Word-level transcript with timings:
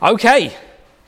Okay, 0.00 0.56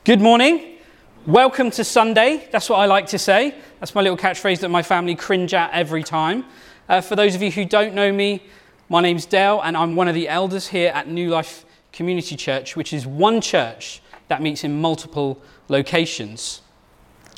good 0.02 0.21
morning. 0.21 0.78
Welcome 1.25 1.71
to 1.71 1.85
Sunday. 1.85 2.48
That's 2.50 2.69
what 2.69 2.81
I 2.81 2.87
like 2.87 3.06
to 3.10 3.20
say. 3.20 3.55
That's 3.78 3.94
my 3.94 4.01
little 4.01 4.19
catchphrase 4.19 4.59
that 4.59 4.69
my 4.69 4.82
family 4.82 5.14
cringe 5.14 5.54
at 5.54 5.71
every 5.72 6.03
time. 6.03 6.45
Uh, 6.88 7.00
for 7.00 7.14
those 7.14 7.37
of 7.37 7.42
you 7.42 7.53
who 7.53 7.64
don't 7.64 7.95
know 7.95 8.11
me, 8.11 8.42
my 8.88 9.00
name's 9.00 9.26
Dale, 9.26 9.61
and 9.62 9.76
I'm 9.76 9.95
one 9.95 10.08
of 10.08 10.16
the 10.16 10.29
elders 10.29 10.66
here 10.66 10.90
at 10.92 11.06
New 11.06 11.30
Life 11.30 11.64
Community 11.92 12.34
Church, 12.34 12.74
which 12.74 12.92
is 12.92 13.06
one 13.06 13.40
church 13.40 14.03
that 14.26 14.43
meets 14.43 14.64
in 14.64 14.80
multiple 14.80 15.41
locations. 15.68 16.61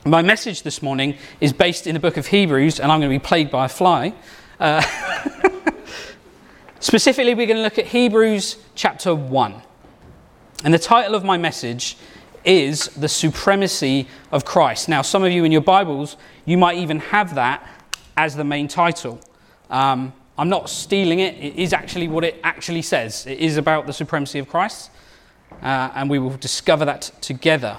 My 0.07 0.23
message 0.23 0.63
this 0.63 0.81
morning 0.81 1.19
is 1.43 1.53
based 1.53 1.87
in 1.87 1.93
the 1.93 2.01
book 2.01 2.17
of 2.17 2.29
Hebrews, 2.29 2.81
and 2.81 2.91
I'm 2.91 2.99
going 2.99 3.13
to 3.13 3.19
be 3.19 3.23
plagued 3.23 3.51
by 3.51 3.67
a 3.67 3.69
fly. 3.69 4.15
Uh, 4.59 4.81
specifically, 6.81 7.35
we're 7.35 7.47
going 7.47 7.59
to 7.59 7.63
look 7.63 7.79
at 7.79 7.89
Hebrews 7.89 8.57
chapter 8.75 9.15
1. 9.15 9.63
And 10.65 10.73
the 10.73 10.79
title 10.79 11.17
of 11.17 11.25
my 11.25 11.37
message 11.37 11.97
is 12.45 12.87
The 12.91 13.09
Supremacy 13.09 14.07
of 14.31 14.45
Christ. 14.45 14.89
Now, 14.89 15.03
some 15.03 15.25
of 15.25 15.33
you 15.33 15.43
in 15.43 15.51
your 15.51 15.61
Bibles, 15.61 16.17
you 16.45 16.57
might 16.57 16.79
even 16.79 17.01
have 17.01 17.35
that 17.35 17.69
as 18.17 18.37
the 18.37 18.45
main 18.45 18.69
title. 18.69 19.21
Um, 19.71 20.13
I'm 20.39 20.49
not 20.49 20.71
stealing 20.71 21.19
it, 21.19 21.35
it 21.35 21.57
is 21.57 21.73
actually 21.73 22.07
what 22.07 22.23
it 22.23 22.39
actually 22.45 22.83
says. 22.83 23.27
It 23.27 23.39
is 23.39 23.57
about 23.57 23.89
the 23.89 23.93
supremacy 23.93 24.39
of 24.39 24.49
Christ, 24.49 24.93
uh, 25.63 25.91
and 25.97 26.09
we 26.09 26.21
will 26.21 26.37
discover 26.37 26.85
that 26.85 27.11
together. 27.21 27.79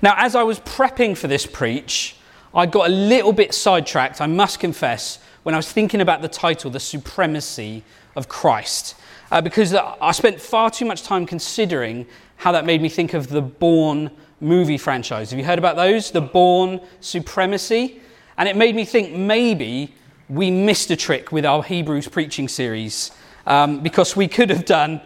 Now, 0.00 0.14
as 0.16 0.34
I 0.34 0.42
was 0.42 0.58
prepping 0.60 1.18
for 1.18 1.28
this 1.28 1.44
preach, 1.44 2.16
I 2.54 2.64
got 2.64 2.88
a 2.88 2.92
little 2.92 3.34
bit 3.34 3.52
sidetracked, 3.52 4.22
I 4.22 4.26
must 4.26 4.58
confess, 4.58 5.18
when 5.42 5.54
I 5.54 5.58
was 5.58 5.70
thinking 5.70 6.00
about 6.00 6.22
the 6.22 6.28
title, 6.28 6.70
The 6.70 6.80
Supremacy 6.80 7.84
of 8.16 8.26
Christ 8.28 8.94
uh, 9.30 9.40
because 9.40 9.74
I 9.74 10.12
spent 10.12 10.40
far 10.40 10.70
too 10.70 10.84
much 10.84 11.02
time 11.02 11.26
considering 11.26 12.06
how 12.36 12.52
that 12.52 12.64
made 12.64 12.80
me 12.80 12.88
think 12.88 13.14
of 13.14 13.28
the 13.28 13.42
Bourne 13.42 14.10
movie 14.40 14.78
franchise. 14.78 15.30
Have 15.30 15.38
you 15.38 15.44
heard 15.44 15.58
about 15.58 15.76
those? 15.76 16.10
The 16.10 16.20
Bourne 16.20 16.80
Supremacy? 17.00 18.00
And 18.36 18.48
it 18.48 18.56
made 18.56 18.76
me 18.76 18.84
think 18.84 19.12
maybe 19.12 19.94
we 20.28 20.50
missed 20.50 20.90
a 20.90 20.96
trick 20.96 21.32
with 21.32 21.44
our 21.44 21.62
Hebrews 21.62 22.08
preaching 22.08 22.48
series 22.48 23.10
um, 23.46 23.80
because 23.80 24.14
we 24.14 24.28
could 24.28 24.50
have 24.50 24.64
done. 24.64 25.00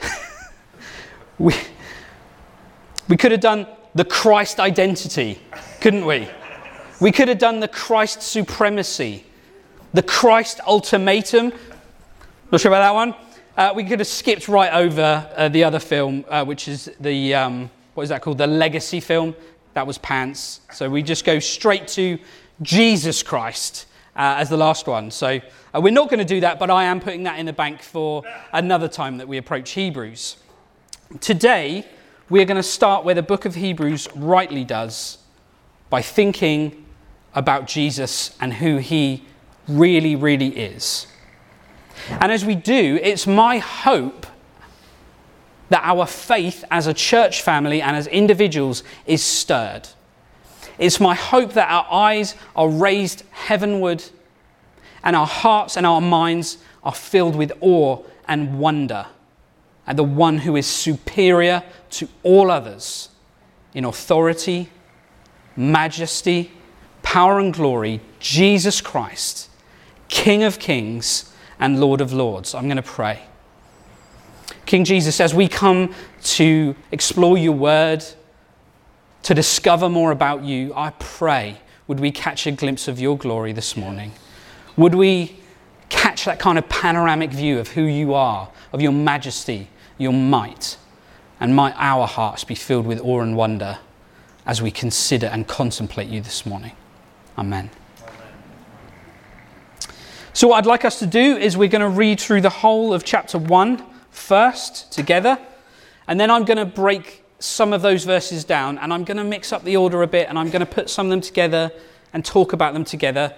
we, 1.38 1.54
we 3.08 3.16
could 3.16 3.32
have 3.32 3.40
done 3.40 3.66
the 3.94 4.04
Christ 4.04 4.60
identity, 4.60 5.40
couldn't 5.80 6.06
we? 6.06 6.28
We 7.00 7.12
could 7.12 7.28
have 7.28 7.38
done 7.38 7.60
the 7.60 7.68
Christ 7.68 8.22
supremacy, 8.22 9.24
the 9.94 10.02
Christ 10.02 10.60
ultimatum, 10.66 11.52
not 12.52 12.60
sure 12.60 12.72
about 12.72 12.80
that 12.80 12.94
one. 12.94 13.14
Uh, 13.56 13.72
we 13.76 13.84
could 13.84 14.00
have 14.00 14.08
skipped 14.08 14.48
right 14.48 14.72
over 14.72 15.28
uh, 15.36 15.48
the 15.48 15.62
other 15.62 15.78
film, 15.78 16.24
uh, 16.28 16.44
which 16.44 16.66
is 16.66 16.90
the, 16.98 17.32
um, 17.32 17.70
what 17.94 18.02
is 18.02 18.08
that 18.08 18.22
called? 18.22 18.38
The 18.38 18.46
legacy 18.46 18.98
film. 18.98 19.36
That 19.74 19.86
was 19.86 19.98
Pants. 19.98 20.60
So 20.72 20.90
we 20.90 21.02
just 21.02 21.24
go 21.24 21.38
straight 21.38 21.86
to 21.88 22.18
Jesus 22.62 23.22
Christ 23.22 23.86
uh, 24.16 24.34
as 24.38 24.48
the 24.48 24.56
last 24.56 24.88
one. 24.88 25.12
So 25.12 25.40
uh, 25.72 25.80
we're 25.80 25.92
not 25.92 26.10
going 26.10 26.18
to 26.18 26.24
do 26.24 26.40
that, 26.40 26.58
but 26.58 26.70
I 26.70 26.84
am 26.84 26.98
putting 26.98 27.22
that 27.22 27.38
in 27.38 27.46
the 27.46 27.52
bank 27.52 27.82
for 27.82 28.24
another 28.52 28.88
time 28.88 29.18
that 29.18 29.28
we 29.28 29.36
approach 29.36 29.70
Hebrews. 29.70 30.36
Today, 31.20 31.86
we're 32.28 32.44
going 32.44 32.56
to 32.56 32.64
start 32.64 33.04
where 33.04 33.14
the 33.14 33.22
book 33.22 33.44
of 33.44 33.54
Hebrews 33.54 34.08
rightly 34.16 34.64
does 34.64 35.18
by 35.88 36.02
thinking 36.02 36.84
about 37.32 37.68
Jesus 37.68 38.36
and 38.40 38.54
who 38.54 38.78
he 38.78 39.24
really, 39.68 40.16
really 40.16 40.48
is. 40.48 41.06
And 42.08 42.32
as 42.32 42.44
we 42.44 42.54
do, 42.54 42.98
it's 43.02 43.26
my 43.26 43.58
hope 43.58 44.26
that 45.68 45.82
our 45.84 46.06
faith 46.06 46.64
as 46.70 46.86
a 46.86 46.94
church 46.94 47.42
family 47.42 47.80
and 47.80 47.96
as 47.96 48.06
individuals 48.08 48.82
is 49.06 49.22
stirred. 49.22 49.88
It's 50.78 50.98
my 50.98 51.14
hope 51.14 51.52
that 51.52 51.70
our 51.70 51.86
eyes 51.90 52.34
are 52.56 52.68
raised 52.68 53.22
heavenward 53.30 54.02
and 55.02 55.14
our 55.14 55.26
hearts 55.26 55.76
and 55.76 55.86
our 55.86 56.00
minds 56.00 56.58
are 56.82 56.94
filled 56.94 57.36
with 57.36 57.52
awe 57.60 58.02
and 58.26 58.58
wonder 58.58 59.06
at 59.86 59.96
the 59.96 60.04
one 60.04 60.38
who 60.38 60.56
is 60.56 60.66
superior 60.66 61.62
to 61.90 62.08
all 62.22 62.50
others 62.50 63.08
in 63.74 63.84
authority, 63.84 64.68
majesty, 65.56 66.50
power, 67.02 67.38
and 67.38 67.52
glory, 67.54 68.00
Jesus 68.18 68.80
Christ, 68.80 69.48
King 70.08 70.42
of 70.42 70.58
kings 70.58 71.29
and 71.60 71.78
Lord 71.78 72.00
of 72.00 72.12
Lords. 72.12 72.54
I'm 72.54 72.64
going 72.64 72.76
to 72.76 72.82
pray. 72.82 73.20
King 74.66 74.84
Jesus, 74.84 75.20
as 75.20 75.34
we 75.34 75.46
come 75.46 75.94
to 76.22 76.74
explore 76.90 77.38
your 77.38 77.52
word, 77.52 78.04
to 79.22 79.34
discover 79.34 79.88
more 79.88 80.10
about 80.10 80.42
you, 80.42 80.72
I 80.74 80.90
pray, 80.98 81.60
would 81.86 82.00
we 82.00 82.10
catch 82.10 82.46
a 82.46 82.50
glimpse 82.52 82.88
of 82.88 82.98
your 82.98 83.16
glory 83.18 83.52
this 83.52 83.76
morning? 83.76 84.12
Would 84.76 84.94
we 84.94 85.36
catch 85.88 86.24
that 86.24 86.38
kind 86.38 86.56
of 86.56 86.68
panoramic 86.68 87.30
view 87.30 87.58
of 87.58 87.68
who 87.68 87.82
you 87.82 88.14
are, 88.14 88.48
of 88.72 88.80
your 88.80 88.92
majesty, 88.92 89.68
your 89.98 90.12
might? 90.12 90.78
And 91.38 91.54
might 91.54 91.74
our 91.76 92.06
hearts 92.06 92.44
be 92.44 92.54
filled 92.54 92.86
with 92.86 93.00
awe 93.00 93.20
and 93.20 93.36
wonder 93.36 93.78
as 94.46 94.62
we 94.62 94.70
consider 94.70 95.26
and 95.26 95.46
contemplate 95.46 96.08
you 96.08 96.20
this 96.20 96.46
morning? 96.46 96.72
Amen. 97.36 97.70
So, 100.32 100.48
what 100.48 100.58
I'd 100.58 100.66
like 100.66 100.84
us 100.84 101.00
to 101.00 101.06
do 101.06 101.36
is 101.36 101.56
we're 101.56 101.68
going 101.68 101.80
to 101.80 101.88
read 101.88 102.20
through 102.20 102.42
the 102.42 102.50
whole 102.50 102.94
of 102.94 103.04
chapter 103.04 103.36
1 103.36 103.84
first 104.10 104.92
together, 104.92 105.38
and 106.06 106.20
then 106.20 106.30
I'm 106.30 106.44
going 106.44 106.58
to 106.58 106.64
break 106.64 107.24
some 107.40 107.72
of 107.72 107.82
those 107.82 108.04
verses 108.04 108.44
down 108.44 108.78
and 108.78 108.92
I'm 108.92 109.02
going 109.02 109.16
to 109.16 109.24
mix 109.24 109.50
up 109.52 109.64
the 109.64 109.76
order 109.76 110.02
a 110.02 110.06
bit 110.06 110.28
and 110.28 110.38
I'm 110.38 110.50
going 110.50 110.60
to 110.60 110.66
put 110.66 110.90
some 110.90 111.06
of 111.06 111.10
them 111.10 111.22
together 111.22 111.72
and 112.12 112.22
talk 112.22 112.52
about 112.52 112.74
them 112.74 112.84
together. 112.84 113.34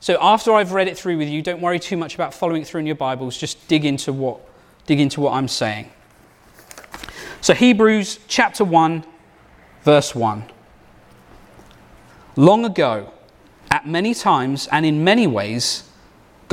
So, 0.00 0.18
after 0.20 0.52
I've 0.52 0.72
read 0.72 0.86
it 0.86 0.98
through 0.98 1.16
with 1.16 1.28
you, 1.28 1.40
don't 1.40 1.62
worry 1.62 1.78
too 1.78 1.96
much 1.96 2.14
about 2.14 2.34
following 2.34 2.60
it 2.62 2.68
through 2.68 2.80
in 2.80 2.86
your 2.86 2.96
Bibles, 2.96 3.38
just 3.38 3.66
dig 3.66 3.86
into 3.86 4.12
what, 4.12 4.40
dig 4.84 5.00
into 5.00 5.22
what 5.22 5.32
I'm 5.32 5.48
saying. 5.48 5.90
So, 7.40 7.54
Hebrews 7.54 8.20
chapter 8.28 8.64
1, 8.64 9.02
verse 9.82 10.14
1. 10.14 10.44
Long 12.36 12.66
ago, 12.66 13.14
at 13.70 13.86
many 13.86 14.12
times 14.12 14.68
and 14.70 14.84
in 14.84 15.04
many 15.04 15.26
ways, 15.26 15.88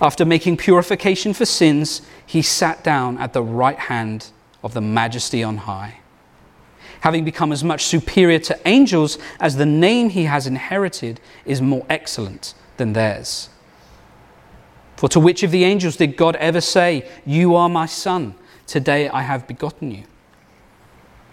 After 0.00 0.24
making 0.24 0.56
purification 0.56 1.32
for 1.32 1.44
sins, 1.44 2.02
he 2.24 2.42
sat 2.42 2.84
down 2.84 3.18
at 3.18 3.32
the 3.32 3.42
right 3.42 3.78
hand 3.78 4.30
of 4.62 4.74
the 4.74 4.80
majesty 4.80 5.42
on 5.42 5.58
high. 5.58 6.00
Having 7.00 7.24
become 7.24 7.50
as 7.50 7.64
much 7.64 7.84
superior 7.84 8.38
to 8.40 8.68
angels 8.68 9.18
as 9.40 9.56
the 9.56 9.66
name 9.66 10.10
he 10.10 10.24
has 10.24 10.46
inherited 10.46 11.20
is 11.46 11.62
more 11.62 11.86
excellent 11.88 12.54
than 12.76 12.92
theirs. 12.92 13.48
For 14.96 15.08
to 15.08 15.20
which 15.20 15.42
of 15.42 15.50
the 15.50 15.64
angels 15.64 15.96
did 15.96 16.16
God 16.16 16.36
ever 16.36 16.60
say, 16.60 17.08
You 17.24 17.54
are 17.54 17.70
my 17.70 17.86
son, 17.86 18.34
today 18.66 19.08
I 19.08 19.22
have 19.22 19.46
begotten 19.46 19.90
you? 19.90 20.04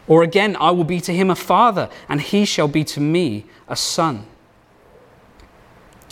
Or 0.07 0.23
again, 0.23 0.55
I 0.57 0.71
will 0.71 0.85
be 0.85 1.01
to 1.01 1.13
him 1.13 1.29
a 1.29 1.35
father, 1.35 1.89
and 2.07 2.21
he 2.21 2.45
shall 2.45 2.69
be 2.69 2.85
to 2.85 3.01
me 3.01 3.45
a 3.67 3.75
son. 3.75 4.25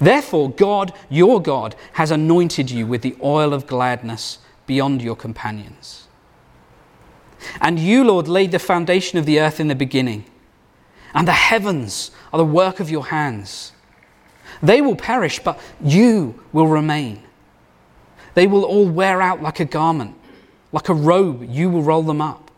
Therefore, 0.00 0.50
God, 0.50 0.92
your 1.10 1.42
God, 1.42 1.76
has 1.92 2.10
anointed 2.10 2.70
you 2.70 2.86
with 2.86 3.02
the 3.02 3.16
oil 3.22 3.52
of 3.52 3.66
gladness 3.66 4.38
beyond 4.66 5.02
your 5.02 5.16
companions. 5.16 6.08
And 7.60 7.78
you, 7.78 8.04
Lord, 8.04 8.26
laid 8.26 8.50
the 8.52 8.58
foundation 8.58 9.18
of 9.18 9.26
the 9.26 9.40
earth 9.40 9.60
in 9.60 9.68
the 9.68 9.74
beginning, 9.74 10.24
and 11.14 11.28
the 11.28 11.32
heavens 11.32 12.10
are 12.32 12.38
the 12.38 12.44
work 12.44 12.80
of 12.80 12.90
your 12.90 13.06
hands. 13.06 13.72
They 14.62 14.80
will 14.80 14.96
perish, 14.96 15.38
but 15.38 15.58
you 15.82 16.42
will 16.52 16.66
remain. 16.66 17.22
They 18.34 18.46
will 18.46 18.64
all 18.64 18.88
wear 18.88 19.20
out 19.20 19.42
like 19.42 19.60
a 19.60 19.64
garment. 19.64 20.16
Like 20.72 20.88
a 20.88 20.94
robe, 20.94 21.46
you 21.48 21.68
will 21.68 21.82
roll 21.82 22.02
them 22.02 22.20
up. 22.20 22.50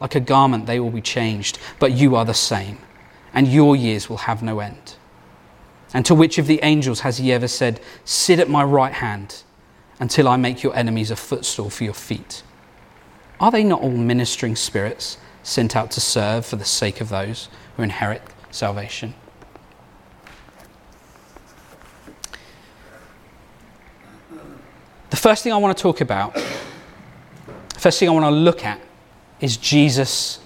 Like 0.00 0.14
a 0.14 0.20
garment, 0.20 0.66
they 0.66 0.80
will 0.80 0.90
be 0.90 1.00
changed, 1.00 1.58
but 1.78 1.92
you 1.92 2.16
are 2.16 2.24
the 2.24 2.34
same, 2.34 2.78
and 3.34 3.46
your 3.46 3.76
years 3.76 4.08
will 4.08 4.18
have 4.18 4.42
no 4.42 4.60
end. 4.60 4.96
And 5.96 6.04
to 6.04 6.14
which 6.14 6.36
of 6.36 6.46
the 6.46 6.60
angels 6.62 7.00
has 7.00 7.16
he 7.16 7.32
ever 7.32 7.48
said, 7.48 7.80
Sit 8.04 8.38
at 8.38 8.50
my 8.50 8.62
right 8.62 8.92
hand 8.92 9.42
until 9.98 10.28
I 10.28 10.36
make 10.36 10.62
your 10.62 10.76
enemies 10.76 11.10
a 11.10 11.16
footstool 11.16 11.70
for 11.70 11.84
your 11.84 11.94
feet? 11.94 12.42
Are 13.40 13.50
they 13.50 13.64
not 13.64 13.80
all 13.80 13.96
ministering 13.96 14.56
spirits 14.56 15.16
sent 15.42 15.74
out 15.74 15.90
to 15.92 16.02
serve 16.02 16.44
for 16.44 16.56
the 16.56 16.66
sake 16.66 17.00
of 17.00 17.08
those 17.08 17.48
who 17.78 17.82
inherit 17.82 18.20
salvation? 18.50 19.14
The 25.08 25.16
first 25.16 25.42
thing 25.42 25.54
I 25.54 25.56
want 25.56 25.78
to 25.78 25.82
talk 25.82 26.02
about, 26.02 26.38
first 27.78 27.98
thing 27.98 28.10
I 28.10 28.12
want 28.12 28.26
to 28.26 28.30
look 28.30 28.66
at, 28.66 28.82
is 29.40 29.56
Jesus 29.56 30.40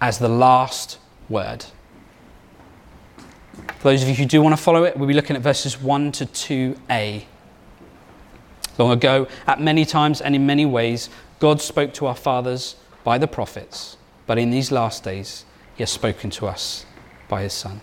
as 0.00 0.18
the 0.18 0.30
last 0.30 0.98
word. 1.28 1.66
For 3.78 3.90
those 3.90 4.02
of 4.02 4.08
you 4.08 4.14
who 4.14 4.24
do 4.24 4.40
want 4.42 4.56
to 4.56 4.62
follow 4.62 4.84
it, 4.84 4.96
we'll 4.96 5.08
be 5.08 5.14
looking 5.14 5.36
at 5.36 5.42
verses 5.42 5.80
1 5.80 6.12
to 6.12 6.26
2a. 6.26 7.24
Long 8.78 8.90
ago, 8.90 9.28
at 9.46 9.60
many 9.60 9.84
times 9.84 10.20
and 10.20 10.34
in 10.34 10.46
many 10.46 10.66
ways, 10.66 11.10
God 11.38 11.60
spoke 11.60 11.92
to 11.94 12.06
our 12.06 12.14
fathers 12.14 12.76
by 13.04 13.18
the 13.18 13.26
prophets, 13.26 13.96
but 14.26 14.38
in 14.38 14.50
these 14.50 14.72
last 14.72 15.04
days, 15.04 15.44
He 15.76 15.82
has 15.82 15.90
spoken 15.90 16.30
to 16.30 16.46
us 16.46 16.86
by 17.28 17.42
His 17.42 17.52
Son. 17.52 17.80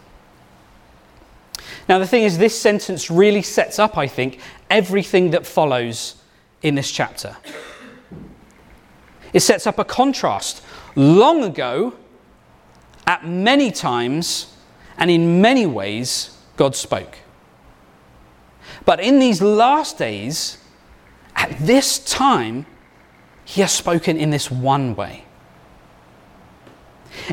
Now, 1.88 2.00
the 2.00 2.08
thing 2.08 2.24
is, 2.24 2.38
this 2.38 2.60
sentence 2.60 3.12
really 3.12 3.42
sets 3.42 3.80
up, 3.80 3.98
I 3.98 4.08
think, 4.08 4.40
everything 4.70 5.32
that 5.32 5.46
follows 5.46 6.16
in 6.62 6.76
this 6.76 6.92
chapter. 6.92 7.38
It 9.34 9.42
sets 9.42 9.66
up 9.68 9.80
a 9.80 9.86
contrast. 9.86 10.64
Long 10.96 11.44
ago, 11.44 11.94
at 13.08 13.26
many 13.26 13.72
times 13.72 14.51
and 15.02 15.10
in 15.10 15.42
many 15.42 15.66
ways, 15.66 16.38
God 16.58 16.76
spoke. 16.76 17.18
But 18.86 19.00
in 19.00 19.18
these 19.18 19.42
last 19.42 19.98
days, 19.98 20.60
at 21.36 21.58
this 21.58 21.98
time, 21.98 22.68
He 23.44 23.62
has 23.62 23.72
spoken 23.72 24.16
in 24.16 24.30
this 24.30 24.52
one 24.52 24.96
way. 24.96 25.26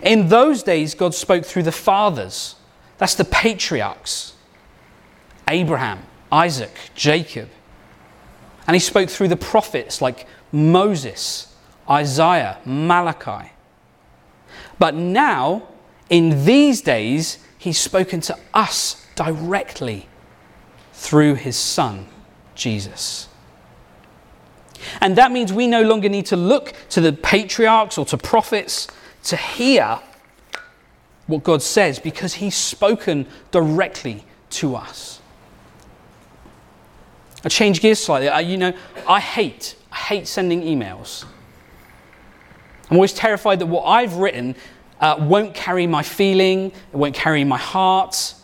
In 0.03 0.29
those 0.29 0.63
days, 0.63 0.95
God 0.95 1.15
spoke 1.15 1.45
through 1.45 1.65
the 1.65 1.73
fathers, 1.73 2.57
that's 2.97 3.15
the 3.15 3.27
patriarchs 3.27 4.33
Abraham, 5.47 6.01
Isaac, 6.33 6.75
Jacob. 6.95 7.51
And 8.67 8.75
He 8.75 8.81
spoke 8.81 9.11
through 9.11 9.29
the 9.29 9.37
prophets 9.37 10.01
like 10.01 10.27
Moses, 10.53 11.55
Isaiah, 11.89 12.57
Malachi. 12.65 13.53
But 14.79 14.95
now, 14.95 15.69
in 16.09 16.47
these 16.47 16.81
days, 16.81 17.45
He's 17.59 17.79
spoken 17.79 18.21
to 18.23 18.39
us 18.55 19.07
directly 19.17 20.09
through 20.93 21.35
His 21.35 21.57
Son, 21.57 22.07
Jesus. 22.55 23.29
And 25.01 25.17
that 25.17 25.33
means 25.33 25.53
we 25.53 25.67
no 25.67 25.83
longer 25.83 26.09
need 26.09 26.27
to 26.27 26.37
look 26.37 26.73
to 26.91 27.01
the 27.01 27.13
patriarchs 27.13 27.99
or 27.99 28.05
to 28.07 28.17
prophets 28.17 28.87
to 29.25 29.37
hear 29.37 29.99
what 31.27 31.43
God 31.43 31.61
says 31.63 31.99
because 31.99 32.35
He's 32.35 32.55
spoken 32.55 33.27
directly 33.51 34.25
to 34.51 34.77
us. 34.77 35.21
I 37.45 37.49
change 37.49 37.81
gears 37.81 37.99
slightly. 37.99 38.29
I, 38.29 38.41
you 38.41 38.57
know, 38.57 38.73
I 39.07 39.21
hate, 39.21 39.77
I 39.93 39.97
hate 39.97 40.29
sending 40.29 40.63
emails. 40.63 41.25
I'm 42.91 42.97
always 42.97 43.13
terrified 43.13 43.59
that 43.59 43.67
what 43.67 43.83
I've 43.83 44.15
written 44.15 44.57
uh, 45.01 45.17
won't 45.19 45.55
carry 45.55 45.87
my 45.87 46.03
feeling, 46.03 46.67
it 46.67 46.97
won't 46.97 47.15
carry 47.15 47.45
my 47.45 47.59
heart. 47.59 48.35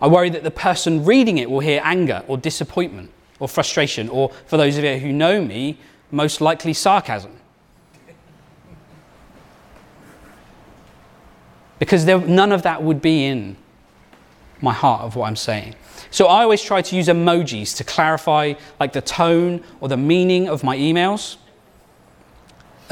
I 0.00 0.08
worry 0.08 0.30
that 0.30 0.42
the 0.42 0.50
person 0.50 1.04
reading 1.04 1.38
it 1.38 1.50
will 1.50 1.60
hear 1.60 1.80
anger 1.84 2.22
or 2.26 2.36
disappointment 2.36 3.10
or 3.38 3.48
frustration, 3.48 4.08
or 4.08 4.30
for 4.46 4.56
those 4.56 4.76
of 4.78 4.84
you 4.84 4.98
who 4.98 5.12
know 5.12 5.42
me, 5.42 5.78
most 6.10 6.40
likely 6.40 6.72
sarcasm. 6.72 7.36
Because 11.78 12.04
there, 12.04 12.18
none 12.18 12.52
of 12.52 12.62
that 12.62 12.82
would 12.82 13.02
be 13.02 13.24
in 13.24 13.56
my 14.60 14.72
heart 14.72 15.02
of 15.02 15.16
what 15.16 15.26
I'm 15.26 15.36
saying. 15.36 15.74
So 16.12 16.26
I 16.26 16.42
always 16.42 16.62
try 16.62 16.82
to 16.82 16.96
use 16.96 17.08
emojis 17.08 17.76
to 17.78 17.84
clarify 17.84 18.54
like 18.78 18.92
the 18.92 19.00
tone 19.00 19.64
or 19.80 19.88
the 19.88 19.96
meaning 19.96 20.48
of 20.48 20.62
my 20.62 20.76
emails. 20.76 21.38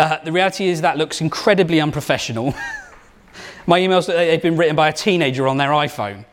Uh, 0.01 0.19
the 0.25 0.33
reality 0.33 0.67
is 0.67 0.81
that 0.81 0.97
looks 0.97 1.21
incredibly 1.21 1.79
unprofessional. 1.79 2.55
my 3.67 3.79
emails 3.79 4.07
they've 4.07 4.41
been 4.41 4.57
written 4.57 4.75
by 4.75 4.89
a 4.89 4.93
teenager 4.95 5.47
on 5.47 5.59
their 5.59 5.69
iPhone. 5.69 6.25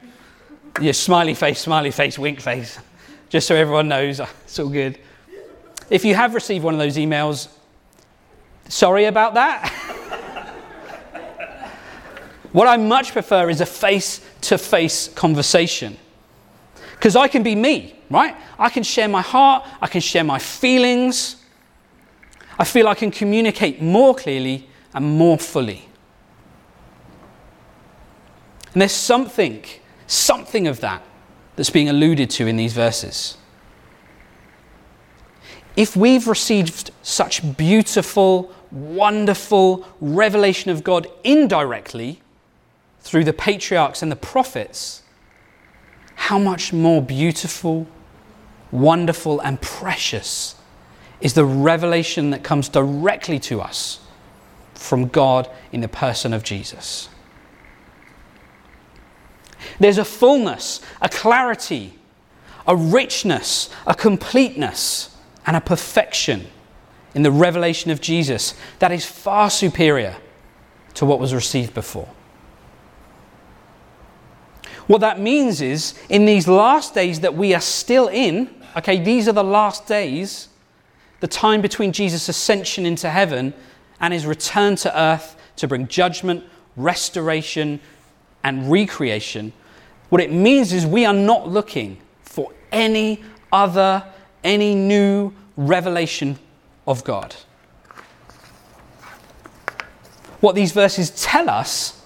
Yeah, 0.79 0.93
smiley 0.93 1.33
face, 1.33 1.59
smiley 1.59 1.91
face, 1.91 2.17
wink 2.17 2.39
face 2.39 2.79
just 3.29 3.45
so 3.45 3.55
everyone 3.55 3.87
knows. 3.87 4.21
It's 4.45 4.59
all 4.59 4.69
good. 4.69 4.97
If 5.89 6.05
you 6.05 6.15
have 6.15 6.33
received 6.33 6.63
one 6.63 6.73
of 6.73 6.79
those 6.79 6.95
emails, 6.95 7.49
sorry 8.69 9.05
about 9.05 9.33
that. 9.33 9.69
what 12.53 12.67
I 12.67 12.77
much 12.77 13.11
prefer 13.11 13.49
is 13.49 13.59
a 13.59 13.65
face 13.65 14.25
to 14.41 14.57
face 14.57 15.09
conversation. 15.09 15.97
Because 16.91 17.17
I 17.17 17.27
can 17.27 17.43
be 17.43 17.53
me, 17.53 17.99
right? 18.09 18.35
I 18.57 18.69
can 18.69 18.83
share 18.83 19.09
my 19.09 19.21
heart, 19.21 19.67
I 19.81 19.87
can 19.87 19.99
share 19.99 20.23
my 20.23 20.39
feelings. 20.39 21.36
I 22.59 22.63
feel 22.63 22.87
I 22.87 22.95
can 22.95 23.11
communicate 23.11 23.81
more 23.81 24.15
clearly 24.15 24.67
and 24.93 25.05
more 25.17 25.37
fully. 25.37 25.87
And 28.73 28.81
there's 28.81 28.91
something, 28.91 29.63
something 30.07 30.67
of 30.67 30.79
that 30.81 31.03
that's 31.55 31.69
being 31.69 31.89
alluded 31.89 32.29
to 32.31 32.47
in 32.47 32.57
these 32.57 32.73
verses. 32.73 33.37
If 35.75 35.95
we've 35.95 36.27
received 36.27 36.91
such 37.03 37.57
beautiful, 37.57 38.51
wonderful 38.71 39.85
revelation 40.01 40.71
of 40.71 40.83
God 40.83 41.07
indirectly 41.23 42.21
through 42.99 43.23
the 43.23 43.33
patriarchs 43.33 44.01
and 44.01 44.11
the 44.11 44.15
prophets, 44.15 45.03
how 46.15 46.39
much 46.39 46.73
more 46.73 47.01
beautiful, 47.01 47.87
wonderful, 48.71 49.39
and 49.41 49.61
precious 49.61 50.55
is 51.21 51.33
the 51.33 51.45
revelation 51.45 52.29
that 52.29 52.43
comes 52.43 52.69
directly 52.69 53.39
to 53.39 53.61
us 53.61 53.99
from 54.73 55.07
God 55.07 55.49
in 55.71 55.81
the 55.81 55.87
person 55.87 56.33
of 56.33 56.43
Jesus. 56.43 57.09
There's 59.79 59.97
a 59.97 60.05
fullness, 60.05 60.81
a 61.01 61.09
clarity, 61.09 61.93
a 62.67 62.75
richness, 62.75 63.69
a 63.85 63.95
completeness, 63.95 65.15
and 65.45 65.55
a 65.55 65.61
perfection 65.61 66.47
in 67.15 67.23
the 67.23 67.31
revelation 67.31 67.89
of 67.89 68.01
Jesus 68.01 68.53
that 68.79 68.91
is 68.91 69.05
far 69.05 69.49
superior 69.49 70.17
to 70.93 71.05
what 71.05 71.19
was 71.19 71.33
received 71.33 71.73
before. 71.73 72.09
What 74.87 75.01
that 75.01 75.19
means 75.19 75.61
is, 75.61 75.99
in 76.09 76.25
these 76.25 76.47
last 76.47 76.93
days 76.93 77.19
that 77.21 77.35
we 77.35 77.53
are 77.53 77.61
still 77.61 78.07
in, 78.07 78.49
okay, 78.77 79.01
these 79.01 79.27
are 79.27 79.33
the 79.33 79.43
last 79.43 79.85
days, 79.85 80.49
the 81.19 81.27
time 81.27 81.61
between 81.61 81.91
Jesus' 81.91 82.29
ascension 82.29 82.85
into 82.85 83.09
heaven 83.09 83.53
and 83.99 84.13
his 84.13 84.25
return 84.25 84.75
to 84.77 84.99
earth 84.99 85.35
to 85.57 85.67
bring 85.67 85.87
judgment, 85.87 86.43
restoration, 86.75 87.79
and 88.43 88.71
recreation, 88.71 89.51
what 90.09 90.21
it 90.21 90.31
means 90.31 90.71
is 90.71 90.85
we 90.85 91.05
are 91.05 91.13
not 91.13 91.49
looking 91.49 91.97
for 92.21 92.53
any 92.71 93.23
other, 93.51 94.03
any 94.43 94.75
new 94.75 95.33
revelation 95.57 96.37
of 96.85 97.03
God. 97.03 97.35
What 100.39 100.55
these 100.55 100.71
verses 100.71 101.09
tell 101.09 101.49
us 101.49 102.05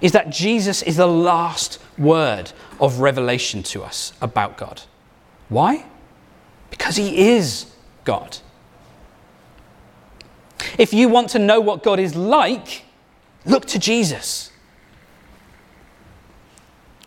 is 0.00 0.12
that 0.12 0.30
Jesus 0.30 0.82
is 0.82 0.96
the 0.96 1.06
last 1.06 1.78
word 1.98 2.52
of 2.80 3.00
revelation 3.00 3.62
to 3.64 3.82
us 3.82 4.12
about 4.20 4.56
God. 4.56 4.82
Why? 5.48 5.84
Because 6.70 6.96
he 6.96 7.30
is 7.30 7.66
God. 8.08 8.38
If 10.78 10.94
you 10.94 11.10
want 11.10 11.28
to 11.30 11.38
know 11.38 11.60
what 11.60 11.82
God 11.82 12.00
is 12.00 12.16
like, 12.16 12.84
look 13.44 13.66
to 13.66 13.78
Jesus. 13.78 14.50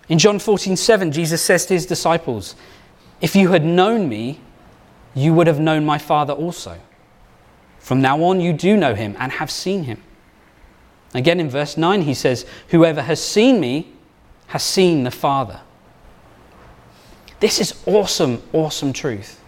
In 0.09 0.19
John 0.19 0.37
14, 0.37 0.75
7, 0.75 1.11
Jesus 1.11 1.41
says 1.41 1.65
to 1.65 1.73
his 1.73 1.87
disciples, 1.87 2.55
If 3.19 3.35
you 3.35 3.49
had 3.49 3.65
known 3.65 4.09
me, 4.09 4.41
you 5.15 5.33
would 5.33 5.47
have 5.47 5.59
known 5.59 5.87
my 5.87 5.97
Father 5.97 6.33
also. 6.33 6.79
From 7.79 7.99
now 7.99 8.21
on, 8.21 8.39
you 8.39 8.53
do 8.53 8.77
know 8.77 8.93
him 8.93 9.15
and 9.17 9.31
have 9.31 9.49
seen 9.49 9.85
him. 9.85 10.03
Again, 11.15 11.39
in 11.39 11.49
verse 11.49 11.77
9, 11.77 12.03
he 12.03 12.13
says, 12.13 12.45
Whoever 12.67 13.01
has 13.01 13.19
seen 13.19 13.59
me 13.59 13.91
has 14.47 14.61
seen 14.61 15.03
the 15.03 15.09
Father. 15.09 15.61
This 17.39 17.59
is 17.59 17.81
awesome, 17.87 18.43
awesome 18.53 18.93
truth. 18.93 19.40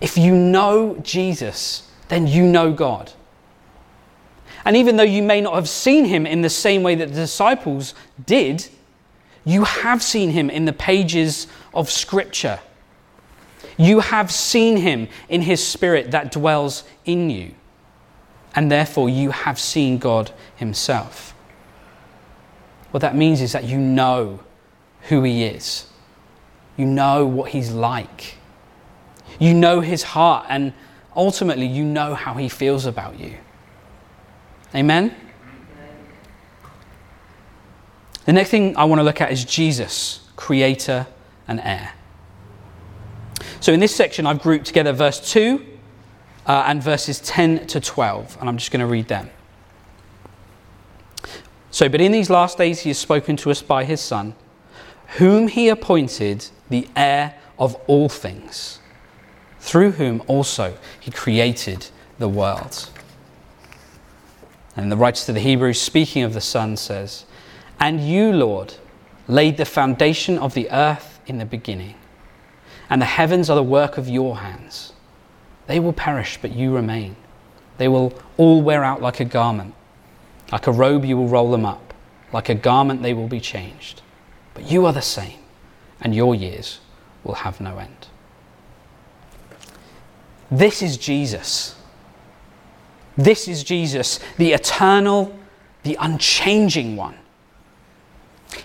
If 0.00 0.16
you 0.16 0.34
know 0.34 0.96
Jesus, 1.02 1.88
then 2.08 2.26
you 2.26 2.44
know 2.44 2.72
God. 2.72 3.12
And 4.64 4.76
even 4.76 4.96
though 4.96 5.02
you 5.02 5.22
may 5.22 5.40
not 5.40 5.54
have 5.54 5.68
seen 5.68 6.04
him 6.04 6.26
in 6.26 6.42
the 6.42 6.50
same 6.50 6.82
way 6.82 6.94
that 6.94 7.08
the 7.08 7.14
disciples 7.14 7.94
did, 8.26 8.68
you 9.44 9.64
have 9.64 10.02
seen 10.02 10.30
him 10.30 10.50
in 10.50 10.64
the 10.64 10.72
pages 10.72 11.46
of 11.72 11.90
Scripture. 11.90 12.60
You 13.76 14.00
have 14.00 14.30
seen 14.30 14.76
him 14.76 15.08
in 15.28 15.42
his 15.42 15.66
spirit 15.66 16.10
that 16.10 16.32
dwells 16.32 16.84
in 17.04 17.30
you. 17.30 17.54
And 18.54 18.70
therefore, 18.70 19.08
you 19.08 19.30
have 19.30 19.58
seen 19.58 19.98
God 19.98 20.32
himself. 20.56 21.34
What 22.90 23.00
that 23.00 23.16
means 23.16 23.40
is 23.40 23.52
that 23.52 23.64
you 23.64 23.78
know 23.78 24.40
who 25.02 25.22
he 25.22 25.44
is, 25.44 25.86
you 26.76 26.84
know 26.84 27.24
what 27.24 27.52
he's 27.52 27.70
like, 27.70 28.34
you 29.40 29.52
know 29.52 29.80
his 29.80 30.04
heart, 30.04 30.46
and 30.48 30.72
ultimately, 31.16 31.66
you 31.66 31.84
know 31.84 32.14
how 32.14 32.34
he 32.34 32.48
feels 32.48 32.86
about 32.86 33.18
you. 33.18 33.36
Amen? 34.72 35.16
The 38.26 38.32
next 38.32 38.50
thing 38.50 38.76
I 38.76 38.84
want 38.84 39.00
to 39.00 39.02
look 39.02 39.20
at 39.20 39.32
is 39.32 39.44
Jesus, 39.44 40.20
creator 40.36 41.08
and 41.48 41.60
heir. 41.60 41.94
So 43.60 43.72
in 43.72 43.80
this 43.80 43.94
section, 43.94 44.26
I've 44.26 44.40
grouped 44.40 44.66
together 44.66 44.92
verse 44.92 45.32
2 45.32 45.66
uh, 46.46 46.64
and 46.66 46.82
verses 46.82 47.20
10 47.20 47.66
to 47.68 47.80
12, 47.80 48.38
and 48.40 48.48
I'm 48.48 48.56
just 48.56 48.70
going 48.70 48.80
to 48.80 48.86
read 48.86 49.08
them. 49.08 49.30
So, 51.70 51.88
but 51.88 52.00
in 52.00 52.12
these 52.12 52.30
last 52.30 52.58
days, 52.58 52.80
he 52.80 52.90
has 52.90 52.98
spoken 52.98 53.36
to 53.38 53.50
us 53.50 53.62
by 53.62 53.84
his 53.84 54.00
Son, 54.00 54.34
whom 55.18 55.48
he 55.48 55.68
appointed 55.68 56.46
the 56.68 56.88
heir 56.96 57.34
of 57.58 57.74
all 57.86 58.08
things, 58.08 58.79
through 59.60 59.92
whom 59.92 60.22
also 60.26 60.76
he 60.98 61.10
created 61.10 61.88
the 62.18 62.28
world. 62.28 62.90
And 64.76 64.90
the 64.90 64.96
writer 64.96 65.24
to 65.26 65.32
the 65.32 65.40
Hebrews, 65.40 65.80
speaking 65.80 66.22
of 66.22 66.34
the 66.34 66.40
Son, 66.40 66.76
says, 66.76 67.24
And 67.78 68.00
you, 68.00 68.32
Lord, 68.32 68.74
laid 69.28 69.56
the 69.56 69.64
foundation 69.64 70.38
of 70.38 70.54
the 70.54 70.70
earth 70.70 71.20
in 71.26 71.38
the 71.38 71.44
beginning 71.44 71.94
and 72.90 73.00
the 73.00 73.06
heavens 73.06 73.48
are 73.48 73.54
the 73.54 73.62
work 73.62 73.96
of 73.96 74.08
your 74.08 74.38
hands. 74.38 74.92
They 75.68 75.78
will 75.78 75.92
perish, 75.92 76.38
but 76.42 76.52
you 76.52 76.74
remain. 76.74 77.14
They 77.78 77.86
will 77.86 78.12
all 78.36 78.60
wear 78.60 78.82
out 78.82 79.00
like 79.00 79.20
a 79.20 79.24
garment. 79.24 79.74
Like 80.50 80.66
a 80.66 80.72
robe, 80.72 81.04
you 81.04 81.16
will 81.16 81.28
roll 81.28 81.52
them 81.52 81.64
up. 81.64 81.94
Like 82.32 82.48
a 82.48 82.54
garment, 82.54 83.02
they 83.02 83.14
will 83.14 83.28
be 83.28 83.40
changed. 83.40 84.02
But 84.54 84.68
you 84.68 84.84
are 84.86 84.92
the 84.92 85.00
same, 85.00 85.38
and 86.00 86.14
your 86.14 86.34
years 86.34 86.80
will 87.22 87.34
have 87.34 87.60
no 87.60 87.78
end. 87.78 88.08
This 90.50 90.82
is 90.82 90.96
Jesus. 90.96 91.76
This 93.16 93.48
is 93.48 93.62
Jesus, 93.62 94.18
the 94.38 94.52
eternal, 94.52 95.36
the 95.82 95.96
unchanging 96.00 96.96
one. 96.96 97.16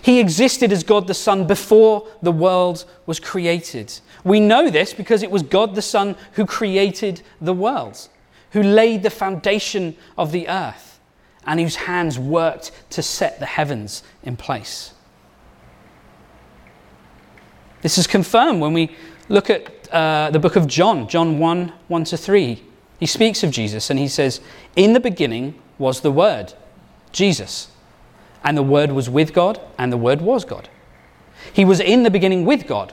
He 0.02 0.18
existed 0.18 0.72
as 0.72 0.82
God 0.82 1.06
the 1.06 1.14
Son 1.14 1.46
before 1.46 2.08
the 2.22 2.32
world 2.32 2.84
was 3.06 3.20
created. 3.20 3.92
We 4.24 4.40
know 4.40 4.70
this 4.70 4.92
because 4.92 5.22
it 5.22 5.30
was 5.30 5.42
God 5.42 5.74
the 5.74 5.82
Son 5.82 6.16
who 6.32 6.46
created 6.46 7.22
the 7.40 7.52
world, 7.52 8.08
who 8.50 8.62
laid 8.62 9.02
the 9.02 9.10
foundation 9.10 9.96
of 10.18 10.32
the 10.32 10.48
earth, 10.48 10.98
and 11.44 11.60
whose 11.60 11.76
hands 11.76 12.18
worked 12.18 12.72
to 12.90 13.02
set 13.02 13.38
the 13.38 13.46
heavens 13.46 14.02
in 14.24 14.36
place. 14.36 14.92
This 17.82 17.98
is 17.98 18.06
confirmed 18.06 18.60
when 18.60 18.72
we 18.72 18.96
look 19.28 19.50
at 19.50 19.88
uh, 19.92 20.30
the 20.30 20.38
book 20.38 20.56
of 20.56 20.66
John, 20.66 21.08
John 21.08 21.38
1 21.38 21.72
1 21.88 22.04
to 22.04 22.16
3. 22.16 22.62
He 22.98 23.06
speaks 23.06 23.42
of 23.42 23.50
Jesus 23.50 23.90
and 23.90 23.98
he 23.98 24.08
says, 24.08 24.40
In 24.74 24.92
the 24.92 25.00
beginning 25.00 25.60
was 25.78 26.00
the 26.00 26.10
Word, 26.10 26.54
Jesus 27.12 27.68
and 28.46 28.56
the 28.56 28.62
Word 28.62 28.92
was 28.92 29.10
with 29.10 29.34
God, 29.34 29.60
and 29.76 29.92
the 29.92 29.96
Word 29.96 30.20
was 30.20 30.44
God. 30.44 30.68
He 31.52 31.64
was 31.64 31.80
in 31.80 32.04
the 32.04 32.10
beginning 32.10 32.44
with 32.44 32.68
God. 32.68 32.92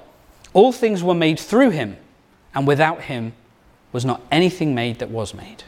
All 0.52 0.72
things 0.72 1.04
were 1.04 1.14
made 1.14 1.40
through 1.40 1.70
him, 1.70 1.96
and 2.56 2.66
without 2.66 3.02
him 3.02 3.34
was 3.92 4.04
not 4.04 4.22
anything 4.32 4.74
made 4.74 4.98
that 4.98 5.12
was 5.12 5.36
made. 5.36 5.64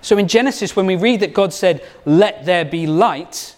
So 0.00 0.16
in 0.16 0.28
Genesis, 0.28 0.76
when 0.76 0.86
we 0.86 0.94
read 0.94 1.18
that 1.20 1.34
God 1.34 1.52
said, 1.52 1.84
Let 2.04 2.46
there 2.46 2.64
be 2.64 2.86
light, 2.86 3.56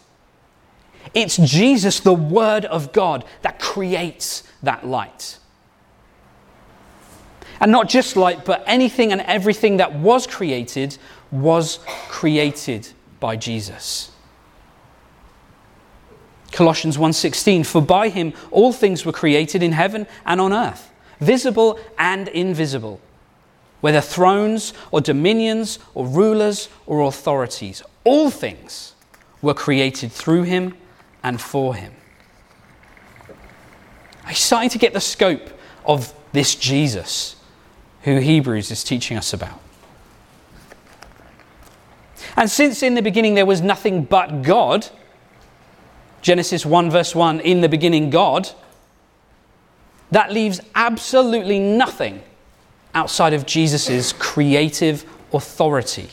it's 1.14 1.36
Jesus, 1.36 2.00
the 2.00 2.14
Word 2.14 2.64
of 2.64 2.92
God, 2.92 3.24
that 3.42 3.58
creates 3.58 4.44
that 4.62 4.86
light. 4.86 5.38
And 7.60 7.72
not 7.72 7.88
just 7.88 8.16
light, 8.16 8.44
but 8.44 8.64
anything 8.66 9.12
and 9.12 9.20
everything 9.22 9.78
that 9.78 9.94
was 9.94 10.26
created 10.26 10.96
was 11.30 11.78
created 12.08 12.88
by 13.18 13.36
Jesus. 13.36 14.10
Colossians 16.52 16.98
1:16 16.98 17.64
For 17.64 17.82
by 17.82 18.08
him 18.08 18.32
all 18.50 18.72
things 18.72 19.04
were 19.04 19.12
created 19.12 19.62
in 19.62 19.72
heaven 19.72 20.06
and 20.24 20.40
on 20.40 20.52
earth, 20.52 20.90
visible 21.20 21.78
and 21.98 22.28
invisible, 22.28 23.00
whether 23.80 24.00
thrones 24.00 24.72
or 24.90 25.00
dominions 25.00 25.78
or 25.94 26.06
rulers 26.06 26.68
or 26.86 27.02
authorities, 27.02 27.82
all 28.04 28.30
things 28.30 28.94
were 29.42 29.54
created 29.54 30.10
through 30.10 30.42
him 30.42 30.74
and 31.22 31.40
for 31.40 31.74
him. 31.74 31.92
You 34.28 34.34
starting 34.34 34.70
to 34.70 34.78
get 34.78 34.92
the 34.92 35.00
scope 35.00 35.50
of 35.84 36.14
this 36.32 36.54
Jesus 36.54 37.36
who 38.02 38.18
Hebrews 38.18 38.70
is 38.70 38.84
teaching 38.84 39.16
us 39.16 39.32
about? 39.32 39.60
And 42.36 42.50
since 42.50 42.82
in 42.82 42.94
the 42.94 43.02
beginning 43.02 43.34
there 43.34 43.46
was 43.46 43.60
nothing 43.60 44.04
but 44.04 44.42
God, 44.42 44.88
Genesis 46.22 46.64
1, 46.64 46.90
verse 46.90 47.14
1, 47.14 47.40
in 47.40 47.60
the 47.60 47.68
beginning, 47.68 48.10
God, 48.10 48.48
that 50.10 50.32
leaves 50.32 50.60
absolutely 50.74 51.58
nothing 51.58 52.22
outside 52.94 53.32
of 53.32 53.46
Jesus' 53.46 54.12
creative 54.12 55.04
authority. 55.32 56.08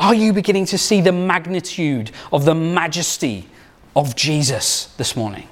Are 0.00 0.14
you 0.14 0.32
beginning 0.32 0.64
to 0.66 0.78
see 0.78 1.00
the 1.00 1.12
magnitude 1.12 2.10
of 2.32 2.44
the 2.44 2.54
majesty 2.54 3.46
of 3.94 4.16
Jesus 4.16 4.86
this 4.96 5.14
morning? 5.14 5.46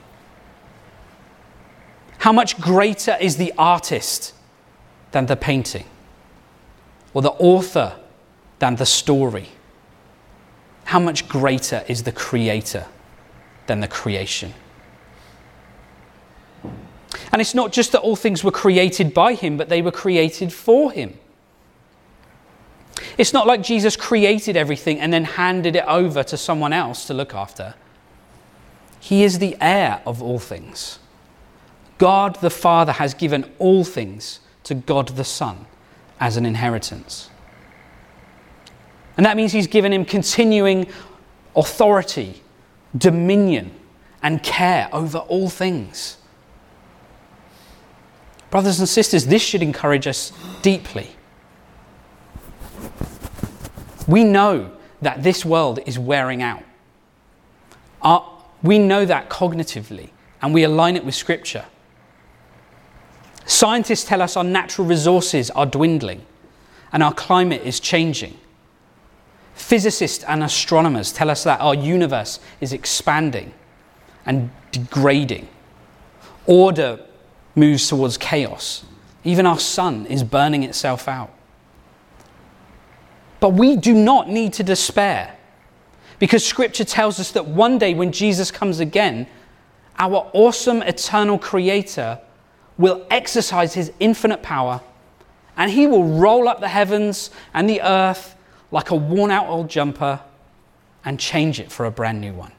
How 2.18 2.32
much 2.32 2.60
greater 2.60 3.16
is 3.20 3.36
the 3.36 3.52
artist 3.56 4.34
than 5.12 5.26
the 5.26 5.36
painting? 5.36 5.84
or 7.14 7.22
the 7.22 7.32
author 7.32 7.96
than 8.58 8.76
the 8.76 8.86
story? 8.86 9.48
How 10.84 11.00
much 11.00 11.28
greater 11.28 11.84
is 11.88 12.02
the 12.02 12.12
creator 12.12 12.86
than 13.66 13.80
the 13.80 13.88
creation? 13.88 14.54
And 17.32 17.40
it's 17.40 17.54
not 17.54 17.72
just 17.72 17.92
that 17.92 18.00
all 18.00 18.16
things 18.16 18.42
were 18.42 18.50
created 18.50 19.12
by 19.12 19.34
him, 19.34 19.56
but 19.56 19.68
they 19.68 19.82
were 19.82 19.90
created 19.90 20.52
for 20.52 20.92
him. 20.92 21.18
It's 23.18 23.32
not 23.32 23.48
like 23.48 23.62
Jesus 23.62 23.96
created 23.96 24.56
everything 24.56 25.00
and 25.00 25.12
then 25.12 25.24
handed 25.24 25.74
it 25.74 25.84
over 25.86 26.22
to 26.22 26.36
someone 26.36 26.72
else 26.72 27.04
to 27.06 27.14
look 27.14 27.34
after. 27.34 27.74
He 29.00 29.24
is 29.24 29.40
the 29.40 29.56
heir 29.60 30.00
of 30.06 30.22
all 30.22 30.38
things. 30.38 31.00
God 31.98 32.36
the 32.40 32.50
Father 32.50 32.92
has 32.92 33.14
given 33.14 33.52
all 33.58 33.84
things 33.84 34.38
to 34.62 34.74
God 34.74 35.08
the 35.08 35.24
Son 35.24 35.66
as 36.20 36.36
an 36.36 36.46
inheritance. 36.46 37.28
And 39.16 39.26
that 39.26 39.36
means 39.36 39.50
he's 39.50 39.66
given 39.66 39.92
him 39.92 40.04
continuing 40.04 40.86
authority, 41.56 42.40
dominion, 42.96 43.72
and 44.22 44.40
care 44.44 44.88
over 44.92 45.18
all 45.18 45.48
things. 45.48 46.18
Brothers 48.50 48.78
and 48.78 48.88
sisters, 48.88 49.26
this 49.26 49.42
should 49.42 49.62
encourage 49.62 50.06
us 50.06 50.32
deeply. 50.62 51.10
We 54.08 54.24
know 54.24 54.72
that 55.02 55.22
this 55.22 55.44
world 55.44 55.78
is 55.86 55.98
wearing 55.98 56.42
out. 56.42 56.64
Our, 58.02 58.28
we 58.62 58.78
know 58.78 59.04
that 59.04 59.28
cognitively, 59.28 60.10
and 60.42 60.52
we 60.52 60.64
align 60.64 60.96
it 60.96 61.04
with 61.04 61.14
Scripture. 61.14 61.66
Scientists 63.44 64.04
tell 64.04 64.20
us 64.20 64.36
our 64.36 64.44
natural 64.44 64.86
resources 64.86 65.50
are 65.50 65.66
dwindling 65.66 66.24
and 66.92 67.02
our 67.02 67.14
climate 67.14 67.62
is 67.64 67.80
changing. 67.80 68.36
Physicists 69.54 70.22
and 70.24 70.42
astronomers 70.42 71.12
tell 71.12 71.30
us 71.30 71.44
that 71.44 71.60
our 71.60 71.74
universe 71.74 72.40
is 72.60 72.72
expanding 72.72 73.52
and 74.26 74.50
degrading. 74.70 75.48
Order 76.46 77.00
moves 77.54 77.88
towards 77.88 78.16
chaos. 78.16 78.84
Even 79.24 79.46
our 79.46 79.58
sun 79.58 80.06
is 80.06 80.22
burning 80.22 80.62
itself 80.62 81.08
out. 81.08 81.32
But 83.40 83.50
we 83.50 83.76
do 83.76 83.94
not 83.94 84.28
need 84.28 84.52
to 84.54 84.62
despair 84.62 85.36
because 86.18 86.44
scripture 86.44 86.84
tells 86.84 87.20
us 87.20 87.30
that 87.32 87.46
one 87.46 87.78
day 87.78 87.94
when 87.94 88.10
Jesus 88.10 88.50
comes 88.50 88.80
again, 88.80 89.26
our 89.98 90.30
awesome 90.32 90.82
eternal 90.82 91.38
creator 91.38 92.18
will 92.76 93.06
exercise 93.10 93.74
his 93.74 93.92
infinite 94.00 94.42
power 94.42 94.80
and 95.56 95.70
he 95.70 95.86
will 95.86 96.04
roll 96.04 96.48
up 96.48 96.60
the 96.60 96.68
heavens 96.68 97.30
and 97.54 97.68
the 97.68 97.80
earth 97.82 98.36
like 98.70 98.90
a 98.90 98.94
worn 98.94 99.30
out 99.30 99.48
old 99.48 99.68
jumper 99.68 100.20
and 101.04 101.18
change 101.18 101.58
it 101.58 101.70
for 101.70 101.86
a 101.86 101.90
brand 101.90 102.20
new 102.20 102.32
one. 102.32 102.52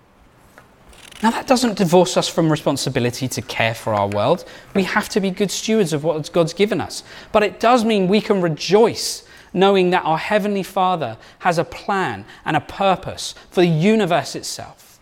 Now, 1.21 1.31
that 1.31 1.48
doesn't 1.48 1.77
divorce 1.77 2.15
us 2.15 2.29
from 2.29 2.50
responsibility 2.50 3.27
to 3.27 3.41
care 3.41 3.74
for 3.74 3.93
our 3.93 4.07
world. 4.07 4.45
We 4.74 4.83
have 4.83 5.09
to 5.09 5.19
be 5.19 5.31
good 5.31 5.51
stewards 5.51 5.91
of 5.91 6.05
what 6.05 6.31
God's 6.31 6.53
given 6.53 6.79
us. 6.79 7.03
But 7.33 7.43
it 7.43 7.59
does 7.59 7.83
mean 7.83 8.07
we 8.07 8.21
can 8.21 8.41
rejoice 8.41 9.27
knowing 9.53 9.89
that 9.89 10.03
our 10.05 10.17
Heavenly 10.17 10.63
Father 10.63 11.17
has 11.39 11.57
a 11.57 11.63
plan 11.63 12.25
and 12.45 12.55
a 12.55 12.61
purpose 12.61 13.35
for 13.49 13.61
the 13.61 13.67
universe 13.67 14.35
itself. 14.35 14.99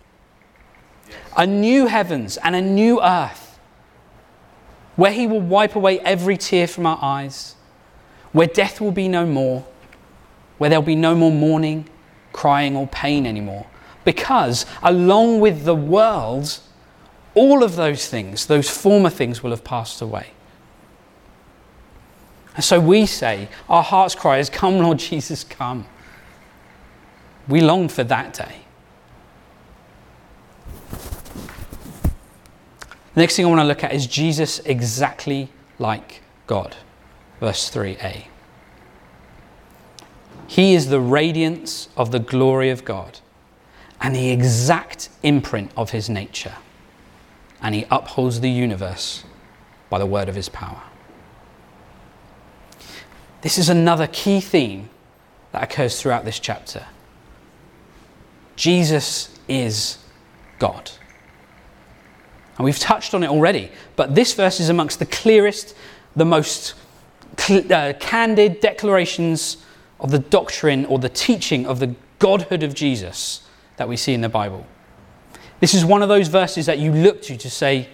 A 1.36 1.46
new 1.46 1.88
heavens 1.88 2.38
and 2.38 2.56
a 2.56 2.62
new 2.62 3.02
earth 3.02 3.60
where 4.96 5.12
He 5.12 5.28
will 5.28 5.42
wipe 5.42 5.76
away 5.76 6.00
every 6.00 6.38
tear 6.38 6.68
from 6.68 6.86
our 6.86 7.00
eyes, 7.02 7.56
where 8.32 8.48
death 8.48 8.82
will 8.82 8.92
be 8.92 9.08
no 9.08 9.26
more, 9.26 9.66
where 10.58 10.70
there'll 10.70 10.84
be 10.84 10.96
no 10.96 11.16
more 11.16 11.32
mourning, 11.32 11.88
crying, 12.34 12.76
or 12.76 12.88
pain 12.88 13.26
anymore 13.26 13.68
because 14.08 14.66
along 14.84 15.42
with 15.42 15.66
the 15.66 15.76
world, 15.76 16.60
all 17.36 17.62
of 17.62 17.76
those 17.76 18.08
things, 18.08 18.46
those 18.46 18.70
former 18.70 19.10
things, 19.10 19.44
will 19.44 19.52
have 19.52 19.66
passed 19.66 20.02
away. 20.02 20.28
So 22.60 22.80
we 22.80 23.06
say, 23.06 23.50
our 23.70 23.84
heart's 23.84 24.16
cry 24.16 24.40
is, 24.40 24.50
Come, 24.50 24.80
Lord 24.80 25.00
Jesus, 25.00 25.44
come. 25.44 25.86
We 27.48 27.62
long 27.62 27.88
for 27.88 28.04
that 28.04 28.34
day. 28.34 28.62
The 33.14 33.22
next 33.22 33.36
thing 33.36 33.46
I 33.46 33.50
want 33.50 33.62
to 33.62 33.66
look 33.66 33.84
at 33.84 33.94
is 33.94 34.06
Jesus 34.06 34.60
exactly 34.60 35.50
like 35.80 36.22
God. 36.46 36.76
Verse 37.40 37.70
3a. 37.70 38.26
He 40.48 40.74
is 40.74 40.90
the 40.90 41.00
radiance 41.00 41.90
of 41.98 42.12
the 42.12 42.20
glory 42.20 42.70
of 42.70 42.86
God 42.86 43.20
and 44.02 44.16
the 44.16 44.30
exact 44.30 45.10
imprint 45.24 45.72
of 45.76 45.92
his 45.92 46.10
nature. 46.10 46.56
And 47.62 47.76
he 47.76 47.86
upholds 47.92 48.40
the 48.40 48.50
universe 48.50 49.24
by 49.90 50.00
the 50.00 50.06
word 50.06 50.30
of 50.30 50.36
his 50.36 50.50
power. 50.50 50.84
This 53.42 53.58
is 53.58 53.70
another 53.70 54.08
key 54.08 54.42
theme 54.42 54.90
that 55.52 55.64
occurs 55.64 56.02
throughout 56.02 56.26
this 56.26 56.40
chapter. 56.40 56.86
Jesus 58.56 59.38
is 59.48 60.00
God. 60.60 60.92
And 62.58 62.66
we've 62.66 62.80
touched 62.80 63.14
on 63.14 63.24
it 63.24 63.30
already, 63.30 63.72
but 63.96 64.16
this 64.16 64.34
verse 64.34 64.60
is 64.60 64.70
amongst 64.70 65.00
the 65.00 65.06
clearest, 65.06 65.76
the 66.16 66.26
most 66.26 66.74
cl- 67.38 67.72
uh, 67.72 67.94
candid 68.00 68.60
declarations 68.60 69.58
of 70.00 70.10
the 70.10 70.20
doctrine 70.20 70.86
or 70.86 70.98
the 70.98 71.10
teaching 71.10 71.68
of 71.68 71.80
the 71.80 71.96
godhood 72.20 72.64
of 72.64 72.74
Jesus 72.74 73.48
that 73.78 73.88
we 73.88 73.96
see 73.96 74.14
in 74.14 74.22
the 74.22 74.30
Bible. 74.30 74.66
This 75.60 75.74
is 75.74 75.86
one 75.86 76.02
of 76.02 76.10
those 76.10 76.28
verses 76.28 76.66
that 76.66 76.80
you 76.80 76.92
look 76.92 77.22
to 77.24 77.38
to 77.38 77.50
say, 77.50 77.90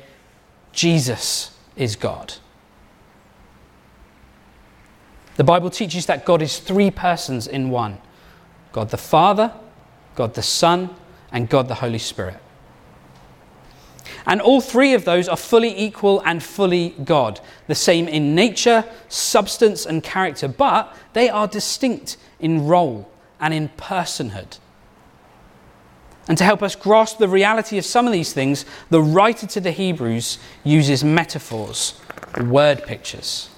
Jesus 0.72 1.58
is 1.76 1.96
God. 1.96 2.36
The 5.36 5.44
Bible 5.44 5.70
teaches 5.70 6.06
that 6.06 6.26
God 6.26 6.42
is 6.42 6.60
three 6.60 6.92
persons 6.92 7.48
in 7.48 7.70
one 7.70 7.98
God 8.72 8.90
the 8.90 8.98
Father, 8.98 9.54
God 10.16 10.34
the 10.34 10.44
Son, 10.44 10.90
and 11.32 11.50
God 11.50 11.68
the 11.68 11.76
Holy 11.76 12.00
Spirit. 12.00 12.38
And 14.26 14.42
all 14.42 14.62
three 14.62 14.94
of 14.94 15.06
those 15.06 15.28
are 15.28 15.38
fully 15.38 15.78
equal 15.78 16.22
and 16.26 16.42
fully 16.42 16.96
God, 17.04 17.42
the 17.68 17.76
same 17.76 18.08
in 18.08 18.36
nature, 18.36 18.86
substance, 19.10 19.86
and 19.86 20.02
character, 20.02 20.48
but 20.48 20.96
they 21.14 21.30
are 21.30 21.48
distinct 21.48 22.18
in 22.40 22.68
role 22.68 23.10
and 23.40 23.54
in 23.54 23.70
personhood. 23.70 24.60
And 26.28 26.38
to 26.38 26.46
help 26.46 26.64
us 26.64 26.76
grasp 26.76 27.18
the 27.18 27.28
reality 27.28 27.78
of 27.78 27.84
some 27.84 28.08
of 28.08 28.14
these 28.14 28.32
things, 28.32 28.66
the 28.90 29.02
writer 29.02 29.46
to 29.48 29.60
the 29.60 29.72
Hebrews 29.72 30.38
uses 30.64 31.04
metaphors, 31.04 32.00
word 32.42 32.84
pictures. 32.84 33.50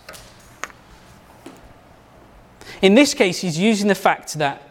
In 2.81 2.95
this 2.95 3.13
case, 3.13 3.41
he's 3.41 3.57
using 3.57 3.87
the 3.87 3.95
fact 3.95 4.35
that 4.35 4.69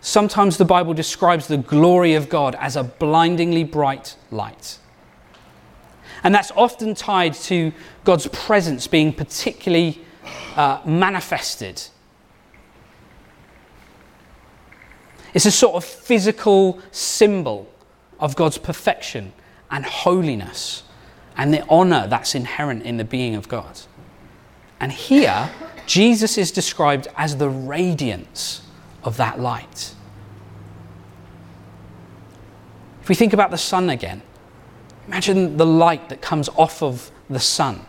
sometimes 0.00 0.56
the 0.56 0.64
Bible 0.64 0.94
describes 0.94 1.46
the 1.48 1.58
glory 1.58 2.14
of 2.14 2.28
God 2.28 2.54
as 2.56 2.76
a 2.76 2.84
blindingly 2.84 3.64
bright 3.64 4.16
light. 4.30 4.78
And 6.22 6.34
that's 6.34 6.50
often 6.52 6.94
tied 6.94 7.34
to 7.34 7.72
God's 8.04 8.26
presence 8.28 8.86
being 8.86 9.12
particularly 9.12 10.00
uh, 10.56 10.80
manifested 10.84 11.82
It's 15.36 15.44
a 15.44 15.50
sort 15.50 15.74
of 15.74 15.84
physical 15.84 16.80
symbol 16.92 17.70
of 18.18 18.36
God's 18.36 18.56
perfection 18.56 19.34
and 19.70 19.84
holiness 19.84 20.82
and 21.36 21.52
the 21.52 21.62
honor 21.68 22.06
that's 22.06 22.34
inherent 22.34 22.84
in 22.84 22.96
the 22.96 23.04
being 23.04 23.34
of 23.34 23.46
God. 23.46 23.80
And 24.80 24.90
here, 24.90 25.50
Jesus 25.86 26.36
is 26.36 26.50
described 26.50 27.08
as 27.16 27.36
the 27.36 27.48
radiance 27.48 28.62
of 29.04 29.16
that 29.16 29.40
light. 29.40 29.94
If 33.02 33.08
we 33.08 33.14
think 33.14 33.32
about 33.32 33.52
the 33.52 33.58
sun 33.58 33.88
again, 33.88 34.20
imagine 35.06 35.56
the 35.56 35.66
light 35.66 36.08
that 36.08 36.20
comes 36.20 36.48
off 36.50 36.82
of 36.82 37.10
the 37.30 37.38
sun. 37.38 37.86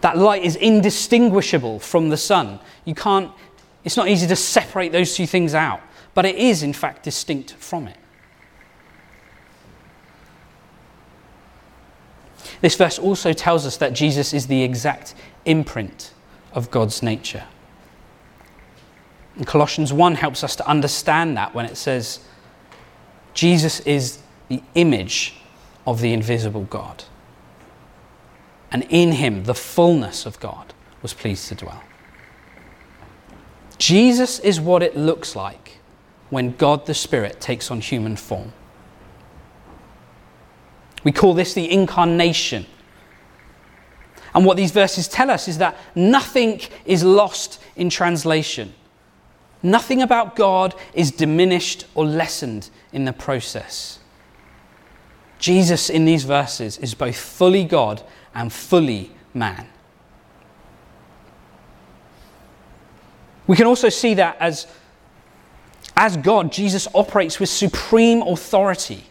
That 0.00 0.16
light 0.16 0.42
is 0.42 0.56
indistinguishable 0.56 1.78
from 1.78 2.08
the 2.08 2.16
sun. 2.16 2.58
You 2.84 2.94
can't, 2.94 3.30
it's 3.84 3.96
not 3.96 4.08
easy 4.08 4.26
to 4.26 4.36
separate 4.36 4.90
those 4.90 5.14
two 5.14 5.26
things 5.26 5.54
out, 5.54 5.80
but 6.14 6.24
it 6.24 6.36
is, 6.36 6.62
in 6.62 6.72
fact, 6.72 7.02
distinct 7.04 7.52
from 7.52 7.86
it. 7.86 7.98
This 12.62 12.76
verse 12.76 12.98
also 12.98 13.32
tells 13.34 13.66
us 13.66 13.76
that 13.76 13.92
Jesus 13.92 14.32
is 14.32 14.46
the 14.46 14.62
exact 14.62 15.14
imprint 15.44 16.14
of 16.54 16.70
God's 16.70 17.02
nature. 17.02 17.44
And 19.36 19.46
Colossians 19.46 19.92
1 19.92 20.14
helps 20.14 20.42
us 20.42 20.56
to 20.56 20.66
understand 20.66 21.36
that 21.36 21.54
when 21.54 21.66
it 21.66 21.76
says, 21.76 22.20
Jesus 23.34 23.80
is 23.80 24.20
the 24.48 24.62
image 24.74 25.34
of 25.86 26.00
the 26.00 26.12
invisible 26.12 26.64
God 26.64 27.04
and 28.72 28.86
in 28.88 29.12
him 29.12 29.44
the 29.44 29.54
fullness 29.54 30.24
of 30.26 30.40
God 30.40 30.72
was 31.02 31.12
pleased 31.12 31.48
to 31.48 31.54
dwell. 31.54 31.82
Jesus 33.78 34.38
is 34.38 34.60
what 34.60 34.82
it 34.82 34.96
looks 34.96 35.36
like 35.36 35.78
when 36.30 36.52
God 36.52 36.86
the 36.86 36.94
Spirit 36.94 37.40
takes 37.40 37.70
on 37.70 37.80
human 37.80 38.16
form. 38.16 38.52
We 41.04 41.12
call 41.12 41.34
this 41.34 41.54
the 41.54 41.70
incarnation. 41.70 42.66
And 44.34 44.44
what 44.46 44.56
these 44.56 44.70
verses 44.70 45.08
tell 45.08 45.30
us 45.30 45.48
is 45.48 45.58
that 45.58 45.76
nothing 45.94 46.60
is 46.84 47.04
lost 47.04 47.62
in 47.76 47.90
translation. 47.90 48.72
Nothing 49.62 50.02
about 50.02 50.36
God 50.36 50.74
is 50.94 51.10
diminished 51.10 51.86
or 51.94 52.04
lessened 52.04 52.70
in 52.92 53.04
the 53.04 53.12
process. 53.12 53.98
Jesus 55.38 55.90
in 55.90 56.04
these 56.04 56.24
verses 56.24 56.78
is 56.78 56.94
both 56.94 57.16
fully 57.16 57.64
God 57.64 58.02
and 58.34 58.52
fully 58.52 59.10
man. 59.34 59.68
We 63.46 63.56
can 63.56 63.66
also 63.66 63.88
see 63.88 64.14
that 64.14 64.36
as, 64.40 64.66
as 65.96 66.16
God, 66.16 66.52
Jesus 66.52 66.88
operates 66.94 67.40
with 67.40 67.48
supreme 67.48 68.22
authority 68.22 69.04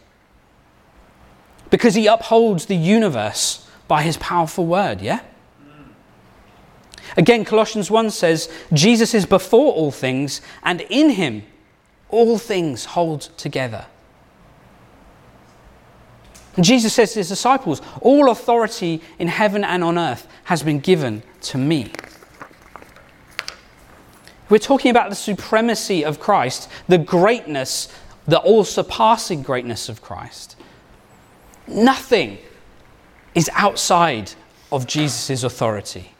because 1.72 1.94
he 1.94 2.06
upholds 2.06 2.66
the 2.66 2.76
universe 2.76 3.66
by 3.88 4.02
his 4.02 4.18
powerful 4.18 4.66
word, 4.66 5.00
yeah? 5.00 5.20
Again, 7.16 7.46
Colossians 7.46 7.90
1 7.90 8.10
says, 8.10 8.52
Jesus 8.74 9.14
is 9.14 9.24
before 9.24 9.72
all 9.72 9.90
things, 9.90 10.42
and 10.62 10.82
in 10.82 11.10
him 11.10 11.44
all 12.10 12.36
things 12.36 12.84
hold 12.84 13.22
together. 13.38 13.86
And 16.56 16.64
Jesus 16.64 16.92
says 16.92 17.14
to 17.14 17.20
his 17.20 17.30
disciples, 17.30 17.80
All 18.02 18.30
authority 18.30 19.00
in 19.18 19.28
heaven 19.28 19.64
and 19.64 19.82
on 19.82 19.98
earth 19.98 20.28
has 20.44 20.62
been 20.62 20.78
given 20.78 21.22
to 21.40 21.56
me. 21.56 21.90
We're 24.50 24.58
talking 24.58 24.90
about 24.90 25.08
the 25.08 25.16
supremacy 25.16 26.04
of 26.04 26.20
Christ, 26.20 26.68
the 26.86 26.98
greatness, 26.98 27.88
the 28.26 28.40
all 28.40 28.64
surpassing 28.64 29.42
greatness 29.42 29.88
of 29.88 30.02
Christ. 30.02 30.56
Nothing 31.66 32.38
is 33.34 33.50
outside 33.54 34.32
of 34.70 34.86
Jesus' 34.86 35.42
authority. 35.42 36.12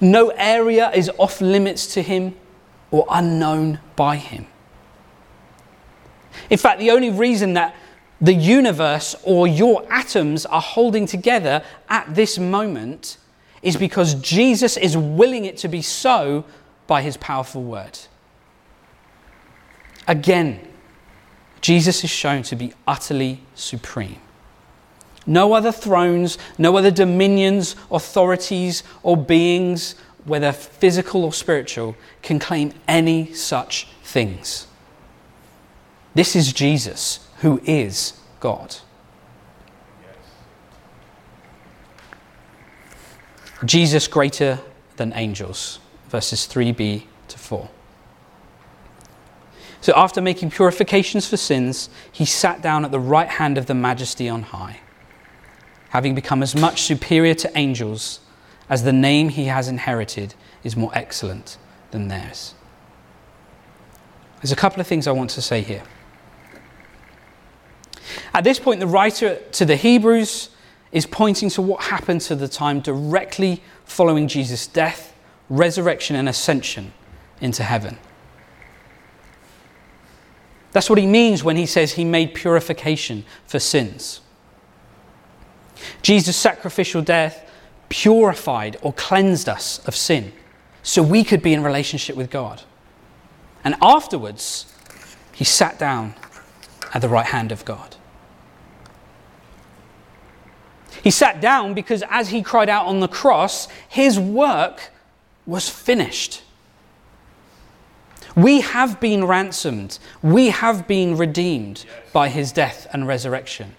No 0.00 0.28
area 0.30 0.90
is 0.92 1.10
off 1.18 1.40
limits 1.40 1.86
to 1.94 2.02
him 2.02 2.34
or 2.90 3.06
unknown 3.10 3.80
by 3.96 4.16
him. 4.16 4.46
In 6.50 6.58
fact, 6.58 6.78
the 6.78 6.90
only 6.90 7.10
reason 7.10 7.54
that 7.54 7.74
the 8.20 8.32
universe 8.32 9.14
or 9.22 9.46
your 9.46 9.86
atoms 9.90 10.46
are 10.46 10.60
holding 10.60 11.06
together 11.06 11.62
at 11.88 12.14
this 12.14 12.38
moment 12.38 13.18
is 13.62 13.76
because 13.76 14.14
Jesus 14.14 14.76
is 14.76 14.96
willing 14.96 15.44
it 15.44 15.56
to 15.58 15.68
be 15.68 15.82
so 15.82 16.44
by 16.86 17.02
his 17.02 17.16
powerful 17.16 17.62
word. 17.62 17.98
Again, 20.06 20.60
Jesus 21.64 22.04
is 22.04 22.10
shown 22.10 22.42
to 22.42 22.56
be 22.56 22.74
utterly 22.86 23.40
supreme. 23.54 24.18
No 25.24 25.54
other 25.54 25.72
thrones, 25.72 26.36
no 26.58 26.76
other 26.76 26.90
dominions, 26.90 27.74
authorities, 27.90 28.82
or 29.02 29.16
beings, 29.16 29.94
whether 30.26 30.52
physical 30.52 31.24
or 31.24 31.32
spiritual, 31.32 31.96
can 32.20 32.38
claim 32.38 32.74
any 32.86 33.32
such 33.32 33.88
things. 34.02 34.66
This 36.12 36.36
is 36.36 36.52
Jesus, 36.52 37.26
who 37.38 37.62
is 37.64 38.12
God. 38.40 38.76
Jesus 43.64 44.06
greater 44.06 44.58
than 44.96 45.14
angels, 45.14 45.78
verses 46.10 46.46
3b 46.46 47.04
to 47.28 47.38
4. 47.38 47.70
So, 49.84 49.92
after 49.94 50.22
making 50.22 50.48
purifications 50.48 51.28
for 51.28 51.36
sins, 51.36 51.90
he 52.10 52.24
sat 52.24 52.62
down 52.62 52.86
at 52.86 52.90
the 52.90 52.98
right 52.98 53.28
hand 53.28 53.58
of 53.58 53.66
the 53.66 53.74
majesty 53.74 54.30
on 54.30 54.40
high, 54.40 54.80
having 55.90 56.14
become 56.14 56.42
as 56.42 56.56
much 56.56 56.80
superior 56.80 57.34
to 57.34 57.52
angels 57.54 58.20
as 58.70 58.84
the 58.84 58.94
name 58.94 59.28
he 59.28 59.44
has 59.44 59.68
inherited 59.68 60.36
is 60.62 60.74
more 60.74 60.90
excellent 60.94 61.58
than 61.90 62.08
theirs. 62.08 62.54
There's 64.40 64.52
a 64.52 64.56
couple 64.56 64.80
of 64.80 64.86
things 64.86 65.06
I 65.06 65.12
want 65.12 65.28
to 65.32 65.42
say 65.42 65.60
here. 65.60 65.82
At 68.32 68.42
this 68.42 68.58
point, 68.58 68.80
the 68.80 68.86
writer 68.86 69.36
to 69.36 69.66
the 69.66 69.76
Hebrews 69.76 70.48
is 70.92 71.04
pointing 71.04 71.50
to 71.50 71.60
what 71.60 71.82
happened 71.82 72.22
to 72.22 72.34
the 72.34 72.48
time 72.48 72.80
directly 72.80 73.62
following 73.84 74.28
Jesus' 74.28 74.66
death, 74.66 75.14
resurrection, 75.50 76.16
and 76.16 76.26
ascension 76.26 76.94
into 77.42 77.62
heaven. 77.62 77.98
That's 80.74 80.90
what 80.90 80.98
he 80.98 81.06
means 81.06 81.44
when 81.44 81.56
he 81.56 81.66
says 81.66 81.92
he 81.92 82.04
made 82.04 82.34
purification 82.34 83.24
for 83.46 83.60
sins. 83.60 84.20
Jesus' 86.02 86.36
sacrificial 86.36 87.00
death 87.00 87.48
purified 87.88 88.76
or 88.82 88.92
cleansed 88.92 89.48
us 89.48 89.86
of 89.86 89.94
sin 89.94 90.32
so 90.82 91.00
we 91.00 91.22
could 91.22 91.42
be 91.42 91.54
in 91.54 91.62
relationship 91.62 92.16
with 92.16 92.28
God. 92.28 92.62
And 93.62 93.76
afterwards, 93.80 94.66
he 95.32 95.44
sat 95.44 95.78
down 95.78 96.14
at 96.92 97.00
the 97.00 97.08
right 97.08 97.26
hand 97.26 97.52
of 97.52 97.64
God. 97.64 97.94
He 101.04 101.10
sat 101.12 101.40
down 101.40 101.72
because 101.72 102.02
as 102.10 102.30
he 102.30 102.42
cried 102.42 102.68
out 102.68 102.86
on 102.86 102.98
the 102.98 103.08
cross, 103.08 103.68
his 103.88 104.18
work 104.18 104.90
was 105.46 105.68
finished. 105.68 106.42
We 108.36 108.62
have 108.62 109.00
been 109.00 109.24
ransomed. 109.24 109.98
We 110.22 110.48
have 110.48 110.88
been 110.88 111.16
redeemed 111.16 111.84
by 112.12 112.28
his 112.28 112.52
death 112.52 112.86
and 112.92 113.06
resurrection. 113.06 113.76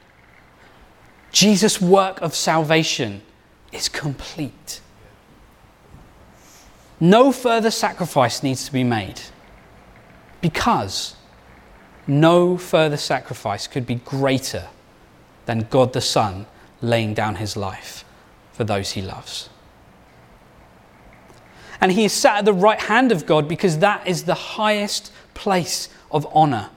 Jesus' 1.31 1.81
work 1.81 2.21
of 2.21 2.33
salvation 2.33 3.21
is 3.71 3.89
complete. 3.89 4.79
No 6.99 7.33
further 7.33 7.71
sacrifice 7.71 8.41
needs 8.41 8.65
to 8.65 8.71
be 8.71 8.85
made 8.85 9.19
because 10.39 11.15
no 12.07 12.57
further 12.57 12.97
sacrifice 12.97 13.67
could 13.67 13.85
be 13.85 13.95
greater 13.95 14.69
than 15.45 15.67
God 15.69 15.91
the 15.91 16.01
Son 16.01 16.45
laying 16.81 17.13
down 17.13 17.35
his 17.35 17.57
life 17.57 18.05
for 18.53 18.63
those 18.63 18.91
he 18.91 19.01
loves. 19.01 19.49
And 21.81 21.91
he 21.91 22.05
is 22.05 22.13
sat 22.13 22.39
at 22.39 22.45
the 22.45 22.53
right 22.53 22.79
hand 22.79 23.11
of 23.11 23.25
God 23.25 23.47
because 23.47 23.79
that 23.79 24.07
is 24.07 24.23
the 24.23 24.33
highest 24.33 25.11
place 25.33 25.89
of 26.11 26.27
honor. 26.31 26.69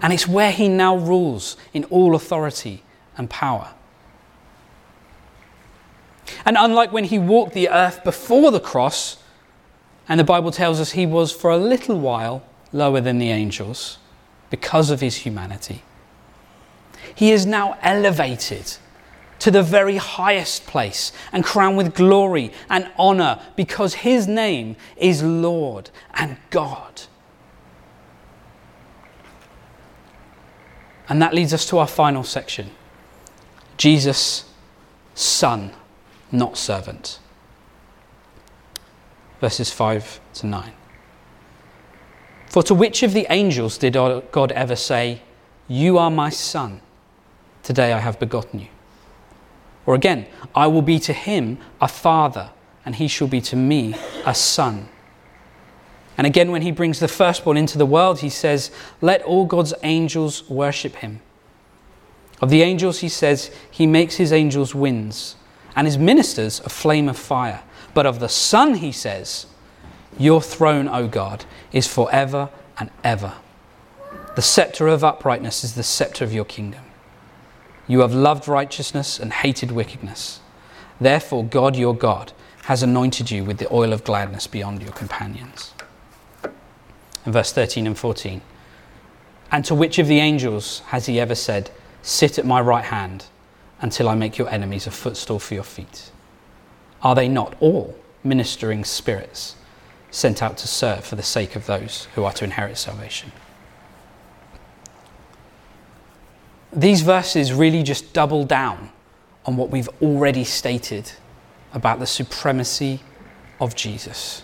And 0.00 0.12
it's 0.12 0.26
where 0.26 0.52
he 0.52 0.68
now 0.68 0.96
rules 0.96 1.56
in 1.72 1.84
all 1.84 2.14
authority 2.14 2.82
and 3.16 3.28
power. 3.30 3.72
And 6.44 6.56
unlike 6.58 6.92
when 6.92 7.04
he 7.04 7.18
walked 7.18 7.54
the 7.54 7.68
earth 7.68 8.02
before 8.04 8.50
the 8.50 8.60
cross, 8.60 9.18
and 10.08 10.18
the 10.18 10.24
Bible 10.24 10.50
tells 10.50 10.80
us 10.80 10.92
he 10.92 11.06
was 11.06 11.32
for 11.32 11.50
a 11.50 11.58
little 11.58 11.98
while 11.98 12.42
lower 12.72 13.00
than 13.00 13.18
the 13.18 13.30
angels 13.30 13.98
because 14.50 14.90
of 14.90 15.00
his 15.00 15.16
humanity, 15.16 15.82
he 17.14 17.30
is 17.30 17.46
now 17.46 17.78
elevated 17.82 18.76
to 19.42 19.50
the 19.50 19.62
very 19.62 19.96
highest 19.96 20.66
place 20.66 21.10
and 21.32 21.42
crowned 21.42 21.76
with 21.76 21.96
glory 21.96 22.52
and 22.70 22.88
honor 22.96 23.42
because 23.56 23.92
his 23.92 24.28
name 24.28 24.76
is 24.96 25.20
Lord 25.20 25.90
and 26.14 26.36
God. 26.50 27.02
And 31.08 31.20
that 31.20 31.34
leads 31.34 31.52
us 31.52 31.66
to 31.70 31.78
our 31.78 31.88
final 31.88 32.22
section 32.22 32.70
Jesus, 33.76 34.44
Son, 35.16 35.72
not 36.30 36.56
servant. 36.56 37.18
Verses 39.40 39.72
5 39.72 40.20
to 40.34 40.46
9. 40.46 40.72
For 42.46 42.62
to 42.62 42.74
which 42.74 43.02
of 43.02 43.12
the 43.12 43.26
angels 43.28 43.76
did 43.76 43.94
God 43.94 44.52
ever 44.52 44.76
say, 44.76 45.20
You 45.66 45.98
are 45.98 46.12
my 46.12 46.30
Son, 46.30 46.80
today 47.64 47.92
I 47.92 47.98
have 47.98 48.20
begotten 48.20 48.60
you? 48.60 48.68
Or 49.86 49.94
again, 49.94 50.26
I 50.54 50.66
will 50.66 50.82
be 50.82 50.98
to 51.00 51.12
him 51.12 51.58
a 51.80 51.88
father, 51.88 52.50
and 52.84 52.96
he 52.96 53.08
shall 53.08 53.28
be 53.28 53.40
to 53.42 53.56
me 53.56 53.94
a 54.24 54.34
son. 54.34 54.88
And 56.16 56.26
again, 56.26 56.50
when 56.50 56.62
he 56.62 56.70
brings 56.70 57.00
the 57.00 57.08
firstborn 57.08 57.56
into 57.56 57.78
the 57.78 57.86
world, 57.86 58.20
he 58.20 58.28
says, 58.28 58.70
Let 59.00 59.22
all 59.22 59.44
God's 59.46 59.74
angels 59.82 60.48
worship 60.48 60.96
him. 60.96 61.20
Of 62.40 62.50
the 62.50 62.62
angels, 62.62 63.00
he 63.00 63.08
says, 63.08 63.50
He 63.70 63.86
makes 63.86 64.16
his 64.16 64.32
angels 64.32 64.74
winds, 64.74 65.36
and 65.74 65.86
his 65.86 65.96
ministers 65.96 66.60
a 66.60 66.68
flame 66.68 67.08
of 67.08 67.16
fire. 67.16 67.62
But 67.94 68.06
of 68.06 68.20
the 68.20 68.28
Son, 68.28 68.74
he 68.74 68.92
says, 68.92 69.46
Your 70.18 70.42
throne, 70.42 70.88
O 70.88 71.08
God, 71.08 71.44
is 71.72 71.86
forever 71.86 72.50
and 72.78 72.90
ever. 73.02 73.34
The 74.34 74.42
scepter 74.42 74.88
of 74.88 75.04
uprightness 75.04 75.64
is 75.64 75.74
the 75.74 75.82
scepter 75.82 76.24
of 76.24 76.32
your 76.32 76.44
kingdom. 76.44 76.84
You 77.86 78.00
have 78.00 78.14
loved 78.14 78.48
righteousness 78.48 79.18
and 79.18 79.32
hated 79.32 79.72
wickedness. 79.72 80.40
Therefore, 81.00 81.44
God 81.44 81.76
your 81.76 81.94
God 81.94 82.32
has 82.64 82.82
anointed 82.82 83.30
you 83.30 83.44
with 83.44 83.58
the 83.58 83.72
oil 83.72 83.92
of 83.92 84.04
gladness 84.04 84.46
beyond 84.46 84.82
your 84.82 84.92
companions. 84.92 85.72
And 87.24 87.32
verse 87.32 87.52
13 87.52 87.86
and 87.86 87.98
14. 87.98 88.40
And 89.50 89.64
to 89.64 89.74
which 89.74 89.98
of 89.98 90.06
the 90.06 90.20
angels 90.20 90.80
has 90.86 91.06
he 91.06 91.18
ever 91.18 91.34
said, 91.34 91.70
Sit 92.02 92.38
at 92.38 92.46
my 92.46 92.60
right 92.60 92.84
hand 92.84 93.26
until 93.80 94.08
I 94.08 94.14
make 94.14 94.38
your 94.38 94.48
enemies 94.48 94.86
a 94.86 94.90
footstool 94.90 95.38
for 95.38 95.54
your 95.54 95.64
feet? 95.64 96.10
Are 97.02 97.14
they 97.14 97.28
not 97.28 97.54
all 97.60 97.96
ministering 98.22 98.84
spirits 98.84 99.56
sent 100.10 100.42
out 100.42 100.56
to 100.58 100.68
serve 100.68 101.04
for 101.04 101.16
the 101.16 101.22
sake 101.22 101.56
of 101.56 101.66
those 101.66 102.06
who 102.14 102.24
are 102.24 102.32
to 102.34 102.44
inherit 102.44 102.78
salvation? 102.78 103.32
These 106.72 107.02
verses 107.02 107.52
really 107.52 107.82
just 107.82 108.12
double 108.12 108.44
down 108.44 108.90
on 109.44 109.56
what 109.56 109.70
we've 109.70 109.90
already 110.00 110.44
stated 110.44 111.10
about 111.74 111.98
the 111.98 112.06
supremacy 112.06 113.00
of 113.60 113.74
Jesus. 113.74 114.42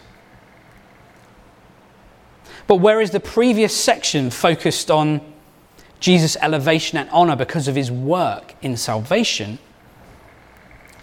But 2.67 2.77
whereas 2.77 3.11
the 3.11 3.21
previous 3.21 3.75
section 3.75 4.31
focused 4.31 4.91
on 4.91 5.21
Jesus' 6.01 6.37
elevation 6.41 6.99
and 6.99 7.09
honor 7.11 7.35
because 7.35 7.67
of 7.67 7.75
his 7.75 7.91
work 7.91 8.55
in 8.61 8.77
salvation, 8.77 9.59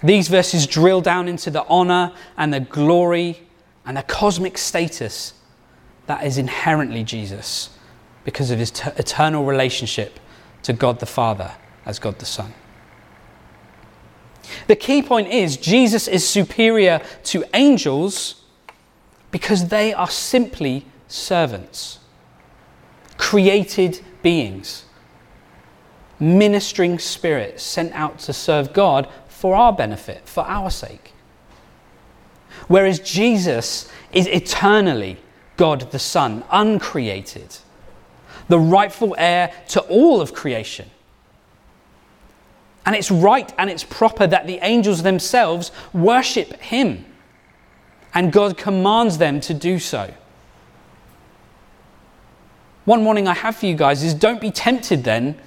these 0.04 0.28
verses 0.28 0.68
drill 0.68 1.02
down 1.02 1.28
into 1.28 1.50
the 1.50 1.66
honor 1.68 2.14
and 2.38 2.54
the 2.54 2.60
glory 2.60 3.42
and 3.86 3.98
the 3.98 4.04
cosmic 4.04 4.58
status 4.58 5.34
that 6.06 6.24
is 6.24 6.38
inherently 6.38 7.04
Jesus 7.04 7.72
because 8.24 8.52
of 8.52 8.60
his 8.60 8.70
t- 8.72 8.90
eternal 8.98 9.44
relationship 9.44 10.20
to 10.66 10.74
God 10.74 11.00
the 11.00 11.06
Father 11.06 11.52
as 11.86 12.00
God 12.00 12.18
the 12.20 12.26
Son. 12.26 12.54
The 14.68 14.76
key 14.76 15.02
point 15.04 15.28
is 15.28 15.58
Jesus 15.58 16.08
is 16.08 16.28
superior 16.28 17.02
to 17.26 17.44
angels 17.54 18.44
because 19.30 19.68
they 19.68 19.94
are 19.94 20.10
simply 20.10 20.86
servants, 21.08 22.00
created 23.18 24.02
beings. 24.24 24.86
ministering 26.20 26.98
spirits 26.98 27.62
sent 27.62 27.92
out 27.94 28.18
to 28.20 28.34
serve 28.34 28.74
God 28.74 29.08
for 29.28 29.56
our 29.56 29.74
benefit, 29.74 30.28
for 30.28 30.46
our 30.46 30.72
sake. 30.72 31.14
Whereas 32.68 33.00
Jesus 33.00 33.92
is 34.14 34.26
eternally 34.28 35.18
God 35.58 35.92
the 35.92 36.00
Son, 36.00 36.44
uncreated, 36.50 37.58
the 38.48 38.60
rightful 38.60 39.16
heir 39.18 39.52
to 39.70 39.82
all 39.82 40.22
of 40.22 40.34
creation. 40.34 40.90
And 42.86 42.96
it's 42.96 43.10
right 43.10 43.52
and 43.58 43.70
it's 43.70 43.84
proper 43.84 44.28
that 44.28 44.46
the 44.46 44.60
angels 44.62 45.04
themselves 45.04 45.72
worship 45.94 46.54
him. 46.62 47.06
And 48.14 48.32
God 48.32 48.58
commands 48.58 49.18
them 49.18 49.40
to 49.42 49.54
do 49.54 49.80
so. 49.80 50.14
One 52.86 53.04
warning 53.04 53.28
I 53.28 53.34
have 53.34 53.56
for 53.56 53.66
you 53.66 53.76
guys 53.76 54.04
is 54.04 54.14
don't 54.14 54.40
be 54.40 54.52
tempted 54.52 55.04
then 55.04 55.40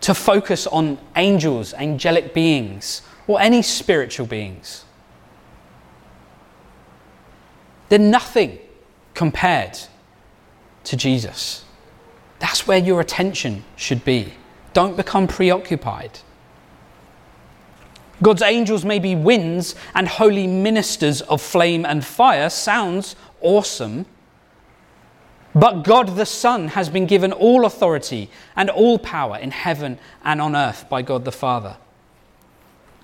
to 0.00 0.14
focus 0.14 0.66
on 0.66 0.98
angels, 1.16 1.74
angelic 1.74 2.32
beings, 2.32 3.02
or 3.26 3.40
any 3.40 3.60
spiritual 3.60 4.26
beings. 4.26 4.84
They're 7.88 7.98
nothing 7.98 8.58
compared 9.14 9.78
to 10.88 10.96
Jesus. 10.96 11.64
That's 12.38 12.66
where 12.66 12.78
your 12.78 13.00
attention 13.00 13.64
should 13.76 14.04
be. 14.04 14.34
Don't 14.72 14.96
become 14.96 15.26
preoccupied. 15.26 16.20
God's 18.22 18.42
angels 18.42 18.84
may 18.84 18.98
be 18.98 19.14
winds 19.14 19.74
and 19.94 20.08
holy 20.08 20.46
ministers 20.46 21.20
of 21.22 21.40
flame 21.40 21.86
and 21.86 22.04
fire. 22.04 22.50
Sounds 22.50 23.16
awesome. 23.40 24.06
But 25.54 25.82
God 25.82 26.16
the 26.16 26.26
Son 26.26 26.68
has 26.68 26.88
been 26.88 27.06
given 27.06 27.32
all 27.32 27.64
authority 27.64 28.30
and 28.56 28.70
all 28.70 28.98
power 28.98 29.38
in 29.38 29.50
heaven 29.50 29.98
and 30.24 30.40
on 30.40 30.56
earth 30.56 30.88
by 30.88 31.02
God 31.02 31.24
the 31.24 31.32
Father. 31.32 31.76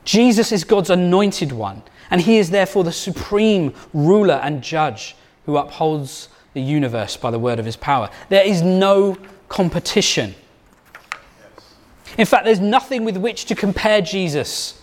Jesus 0.04 0.52
is 0.52 0.64
God's 0.64 0.90
anointed 0.90 1.52
one, 1.52 1.82
and 2.10 2.20
he 2.20 2.36
is 2.36 2.50
therefore 2.50 2.84
the 2.84 2.92
supreme 2.92 3.72
ruler 3.94 4.40
and 4.42 4.62
judge 4.62 5.16
who 5.46 5.56
upholds 5.56 6.28
the 6.54 6.62
universe 6.62 7.16
by 7.16 7.30
the 7.30 7.38
word 7.38 7.58
of 7.58 7.66
his 7.66 7.76
power. 7.76 8.08
There 8.30 8.44
is 8.44 8.62
no 8.62 9.18
competition. 9.48 10.34
In 12.16 12.26
fact, 12.26 12.44
there's 12.44 12.60
nothing 12.60 13.04
with 13.04 13.16
which 13.16 13.44
to 13.46 13.54
compare 13.54 14.00
Jesus. 14.00 14.80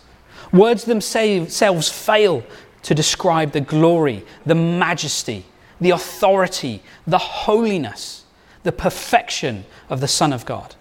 Words 0.51 0.83
themselves 0.83 1.89
fail 1.89 2.43
to 2.83 2.95
describe 2.95 3.53
the 3.53 3.61
glory, 3.61 4.25
the 4.45 4.55
majesty, 4.55 5.45
the 5.79 5.91
authority, 5.91 6.83
the 7.07 7.17
holiness, 7.17 8.25
the 8.63 8.71
perfection 8.71 9.65
of 9.89 10.01
the 10.01 10.07
Son 10.07 10.33
of 10.33 10.45
God. 10.45 10.75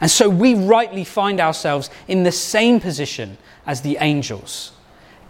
And 0.00 0.10
so 0.10 0.28
we 0.28 0.54
rightly 0.54 1.04
find 1.04 1.40
ourselves 1.40 1.90
in 2.08 2.22
the 2.22 2.32
same 2.32 2.80
position 2.80 3.38
as 3.66 3.80
the 3.80 3.96
angels, 4.00 4.72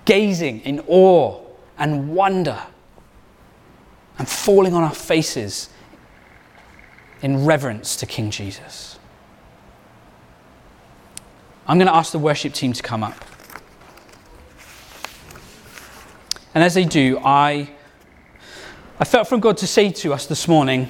gazing 0.04 0.60
in 0.60 0.80
awe 0.88 1.40
and 1.78 2.14
wonder 2.14 2.58
and 4.18 4.29
falling 4.29 4.74
on 4.74 4.83
our 4.83 4.94
faces 4.94 5.68
in 7.22 7.44
reverence 7.44 7.96
to 7.96 8.07
King 8.07 8.31
Jesus. 8.31 8.98
I'm 11.66 11.79
going 11.79 11.88
to 11.88 11.94
ask 11.94 12.12
the 12.12 12.18
worship 12.18 12.53
team 12.53 12.72
to 12.74 12.83
come 12.83 13.03
up. 13.03 13.16
And 16.55 16.62
as 16.62 16.74
they 16.74 16.85
do, 16.85 17.18
I, 17.24 17.70
I 19.00 19.05
felt 19.05 19.29
from 19.29 19.40
God 19.40 19.57
to 19.59 19.66
say 19.66 19.90
to 19.90 20.12
us 20.12 20.27
this 20.27 20.46
morning 20.46 20.88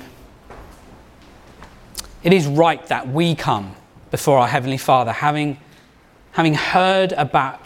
it 2.22 2.32
is 2.32 2.46
right 2.46 2.84
that 2.86 3.08
we 3.08 3.34
come 3.34 3.76
before 4.10 4.38
our 4.38 4.48
Heavenly 4.48 4.78
Father, 4.78 5.12
having, 5.12 5.58
having 6.32 6.54
heard 6.54 7.12
about 7.12 7.60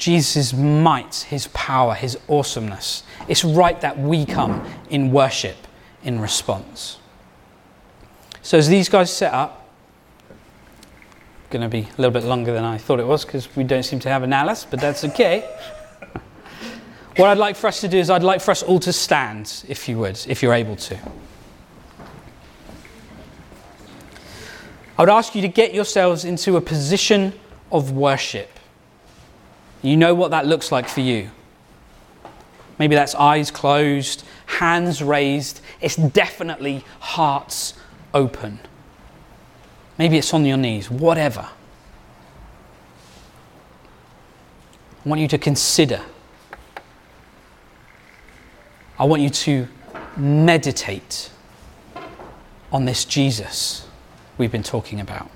Jesus' 0.00 0.54
might, 0.54 1.14
his 1.28 1.48
power, 1.48 1.92
his 1.92 2.18
awesomeness. 2.26 3.02
It's 3.28 3.44
right 3.44 3.78
that 3.82 3.98
we 3.98 4.24
come 4.24 4.66
in 4.88 5.12
worship 5.12 5.56
in 6.02 6.18
response. 6.18 6.98
So 8.40 8.56
as 8.56 8.66
these 8.66 8.88
guys 8.88 9.12
set 9.12 9.34
up, 9.34 9.68
going 11.50 11.62
to 11.62 11.68
be 11.68 11.80
a 11.80 12.00
little 12.00 12.12
bit 12.12 12.24
longer 12.24 12.52
than 12.54 12.64
I 12.64 12.78
thought 12.78 12.98
it 12.98 13.06
was 13.06 13.26
because 13.26 13.54
we 13.56 13.62
don't 13.62 13.82
seem 13.82 13.98
to 14.00 14.08
have 14.08 14.22
an 14.22 14.32
Alice, 14.32 14.64
but 14.64 14.80
that's 14.80 15.04
okay. 15.04 15.40
what 17.16 17.28
I'd 17.28 17.36
like 17.36 17.54
for 17.54 17.66
us 17.66 17.82
to 17.82 17.88
do 17.88 17.98
is 17.98 18.08
I'd 18.08 18.22
like 18.22 18.40
for 18.40 18.52
us 18.52 18.62
all 18.62 18.80
to 18.80 18.94
stand, 18.94 19.64
if 19.68 19.86
you 19.86 19.98
would, 19.98 20.18
if 20.28 20.42
you're 20.42 20.54
able 20.54 20.76
to. 20.76 20.98
I 24.96 25.02
would 25.02 25.10
ask 25.10 25.34
you 25.34 25.42
to 25.42 25.48
get 25.48 25.74
yourselves 25.74 26.24
into 26.24 26.56
a 26.56 26.60
position 26.60 27.34
of 27.70 27.92
worship. 27.92 28.59
You 29.82 29.96
know 29.96 30.14
what 30.14 30.30
that 30.30 30.46
looks 30.46 30.70
like 30.70 30.88
for 30.88 31.00
you. 31.00 31.30
Maybe 32.78 32.94
that's 32.94 33.14
eyes 33.14 33.50
closed, 33.50 34.24
hands 34.46 35.02
raised. 35.02 35.60
It's 35.80 35.96
definitely 35.96 36.84
hearts 37.00 37.74
open. 38.14 38.58
Maybe 39.98 40.16
it's 40.16 40.32
on 40.32 40.44
your 40.44 40.56
knees, 40.56 40.90
whatever. 40.90 41.48
I 45.04 45.08
want 45.08 45.20
you 45.20 45.28
to 45.28 45.38
consider. 45.38 46.02
I 48.98 49.04
want 49.04 49.22
you 49.22 49.30
to 49.30 49.68
meditate 50.16 51.30
on 52.72 52.84
this 52.84 53.04
Jesus 53.04 53.86
we've 54.36 54.52
been 54.52 54.62
talking 54.62 55.00
about. 55.00 55.30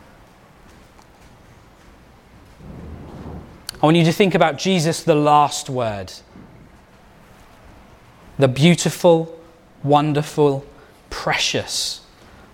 I 3.85 3.87
want 3.87 3.99
you 3.99 4.05
to 4.05 4.13
think 4.13 4.35
about 4.35 4.57
Jesus, 4.57 5.03
the 5.03 5.15
last 5.15 5.69
word. 5.69 6.11
The 8.39 8.49
beautiful, 8.49 9.39
wonderful, 9.83 10.65
precious, 11.11 12.01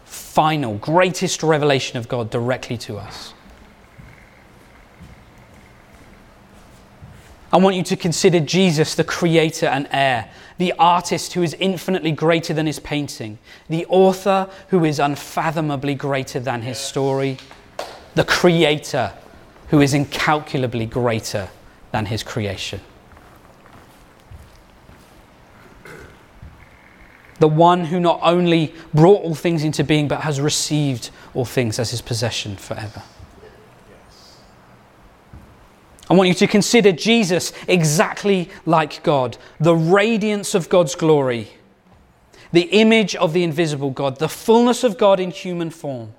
final, 0.05 0.75
greatest 0.79 1.45
revelation 1.45 1.99
of 1.99 2.09
God 2.09 2.31
directly 2.31 2.77
to 2.79 2.99
us. 2.99 3.33
I 7.53 7.59
want 7.59 7.77
you 7.77 7.85
to 7.85 7.97
consider 7.97 8.41
Jesus, 8.41 8.97
the 8.97 9.05
creator 9.05 9.67
and 9.67 9.87
heir, 9.93 10.29
the 10.59 10.73
artist 10.81 11.35
who 11.35 11.45
is 11.45 11.55
infinitely 11.61 12.11
greater 12.11 12.53
than 12.53 12.67
his 12.67 12.81
painting, 12.81 13.39
the 13.69 13.87
author 13.87 14.51
who 14.71 14.85
is 14.85 14.99
unfathomably 14.99 15.95
greater 15.95 16.41
than 16.41 16.63
his 16.63 16.79
story, 16.79 17.39
the 18.17 18.25
creator 18.25 19.13
who 19.71 19.81
is 19.81 19.95
incalculably 19.95 20.85
greater 20.85 21.49
than 21.93 22.07
his 22.07 22.23
creation. 22.23 22.81
The 27.39 27.49
one 27.49 27.87
who 27.87 27.99
not 27.99 28.21
only 28.23 28.75
brought 28.93 29.23
all 29.23 29.35
things 29.35 29.65
into 29.65 29.83
being, 29.83 30.09
but 30.09 30.21
has 30.23 30.41
received 30.41 31.11
all 31.33 31.45
things 31.45 31.79
as 31.79 31.91
his 31.91 32.03
possession 32.03 32.57
forever. 32.57 33.03
I 36.11 36.15
want 36.15 36.29
you 36.29 36.35
to 36.35 36.47
consider 36.49 36.91
Jesus 36.91 37.53
exactly 37.69 38.51
like 38.67 39.03
God, 39.05 39.39
the 39.61 39.77
radiance 39.77 40.57
of 40.57 40.69
God's 40.69 40.97
glory, 40.97 41.49
the 42.51 42.63
image 42.63 43.15
of 43.15 43.33
the 43.33 43.45
invisible 43.45 43.91
God, 43.91 44.19
the 44.19 44.29
fullness 44.29 44.83
of 44.83 44.99
God 44.99 45.21
in 45.21 45.31
human 45.31 45.71
form 45.71 46.13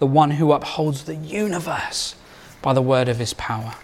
the 0.00 0.06
one 0.06 0.32
who 0.32 0.52
upholds 0.52 1.04
the 1.04 1.14
universe 1.14 2.16
by 2.62 2.72
the 2.72 2.82
word 2.82 3.08
of 3.08 3.18
his 3.18 3.34
power. 3.34 3.74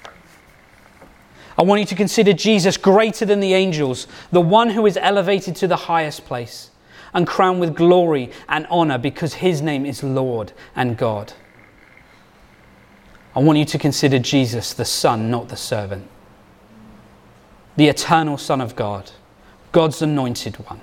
I 1.58 1.62
want 1.62 1.80
you 1.80 1.86
to 1.86 1.94
consider 1.94 2.32
Jesus 2.32 2.76
greater 2.76 3.24
than 3.24 3.40
the 3.40 3.54
angels, 3.54 4.06
the 4.32 4.40
one 4.40 4.70
who 4.70 4.84
is 4.86 4.96
elevated 4.96 5.54
to 5.56 5.68
the 5.68 5.76
highest 5.76 6.24
place 6.24 6.70
and 7.14 7.26
crowned 7.26 7.60
with 7.60 7.74
glory 7.74 8.30
and 8.48 8.66
honor 8.68 8.98
because 8.98 9.34
his 9.34 9.62
name 9.62 9.86
is 9.86 10.02
Lord 10.02 10.52
and 10.74 10.96
God. 10.96 11.32
I 13.34 13.40
want 13.40 13.58
you 13.58 13.64
to 13.66 13.78
consider 13.78 14.18
Jesus 14.18 14.72
the 14.72 14.84
Son, 14.84 15.30
not 15.30 15.48
the 15.48 15.56
servant, 15.56 16.08
the 17.76 17.88
eternal 17.88 18.38
Son 18.38 18.62
of 18.62 18.74
God, 18.74 19.10
God's 19.72 20.00
anointed 20.00 20.56
one, 20.66 20.80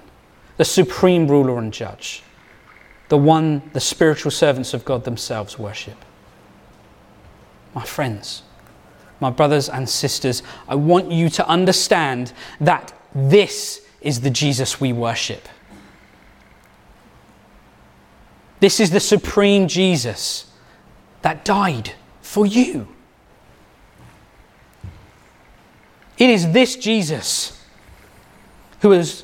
the 0.58 0.66
supreme 0.66 1.28
ruler 1.28 1.58
and 1.58 1.74
judge 1.74 2.24
the 3.14 3.18
one 3.18 3.62
the 3.74 3.80
spiritual 3.80 4.32
servants 4.32 4.74
of 4.74 4.84
God 4.84 5.04
themselves 5.04 5.60
worship. 5.60 6.04
My 7.76 7.84
friends, 7.84 8.42
my 9.20 9.30
brothers 9.30 9.70
and 9.70 9.88
sisters, 9.88 10.42
I 10.68 10.74
want 10.74 11.12
you 11.12 11.30
to 11.30 11.48
understand 11.48 12.34
that 12.60 12.92
this 13.14 13.88
is 14.02 14.22
the 14.22 14.32
Jesus 14.32 14.82
we 14.82 14.94
worship. 14.94 15.48
This 18.60 18.80
is 18.80 18.90
the 18.90 19.00
supreme 19.00 19.68
Jesus 19.68 20.52
that 21.22 21.46
died 21.46 21.92
for 22.24 22.48
you. 22.48 22.88
It 26.18 26.32
is 26.32 26.52
this 26.52 26.76
Jesus 26.78 27.64
who 28.82 28.90
has 28.90 29.24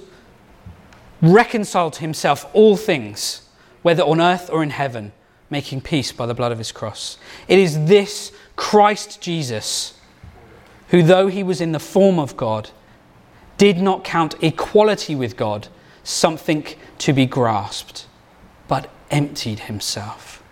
reconciled 1.24 1.94
to 1.94 2.02
himself 2.02 2.46
all 2.54 2.78
things 2.78 3.49
whether 3.82 4.04
on 4.04 4.22
earth 4.22 4.50
or 4.52 4.64
in 4.64 4.70
heaven, 4.72 5.12
making 5.50 5.82
peace 5.82 6.12
by 6.12 6.26
the 6.26 6.34
blood 6.34 6.52
of 6.52 6.58
his 6.58 6.72
cross. 6.72 7.18
It 7.48 7.60
is 7.60 7.86
this 7.86 8.32
Christ 8.56 9.22
Jesus, 9.22 9.98
who, 10.90 11.02
though 11.02 11.28
he 11.28 11.44
was 11.44 11.62
in 11.62 11.72
the 11.72 11.80
form 11.80 12.20
of 12.20 12.38
God, 12.38 12.70
did 13.58 13.78
not 13.78 14.04
count 14.04 14.36
equality 14.42 15.16
with 15.16 15.36
God 15.36 15.68
something 16.04 16.66
to 17.00 17.14
be 17.14 17.26
grasped, 17.26 18.08
but 18.68 18.90
emptied 19.12 19.62
himself, 19.62 20.44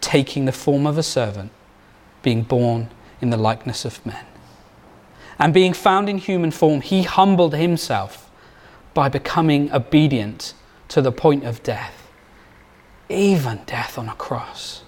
taking 0.00 0.44
the 0.44 0.52
form 0.52 0.86
of 0.86 0.98
a 0.98 1.02
servant, 1.02 1.50
being 2.22 2.42
born 2.42 2.90
in 3.20 3.30
the 3.30 3.36
likeness 3.36 3.84
of 3.84 4.04
men. 4.04 4.24
And 5.38 5.52
being 5.52 5.72
found 5.72 6.08
in 6.08 6.18
human 6.18 6.50
form, 6.50 6.80
he 6.80 7.02
humbled 7.02 7.54
himself 7.54 8.30
by 8.94 9.08
becoming 9.08 9.70
obedient 9.72 10.54
to 10.88 11.02
the 11.02 11.12
point 11.12 11.44
of 11.44 11.62
death, 11.62 11.95
even 13.08 13.60
death 13.66 13.98
on 13.98 14.08
a 14.08 14.14
cross. 14.14 14.82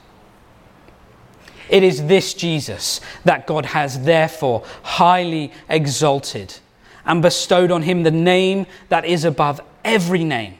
It 1.68 1.82
is 1.82 2.06
this 2.06 2.34
Jesus 2.34 3.00
that 3.24 3.46
God 3.46 3.66
has 3.66 4.02
therefore 4.02 4.64
highly 4.82 5.52
exalted 5.68 6.58
and 7.04 7.22
bestowed 7.22 7.70
on 7.70 7.82
him 7.82 8.02
the 8.02 8.10
name 8.10 8.66
that 8.88 9.04
is 9.04 9.24
above 9.24 9.60
every 9.84 10.24
name, 10.24 10.58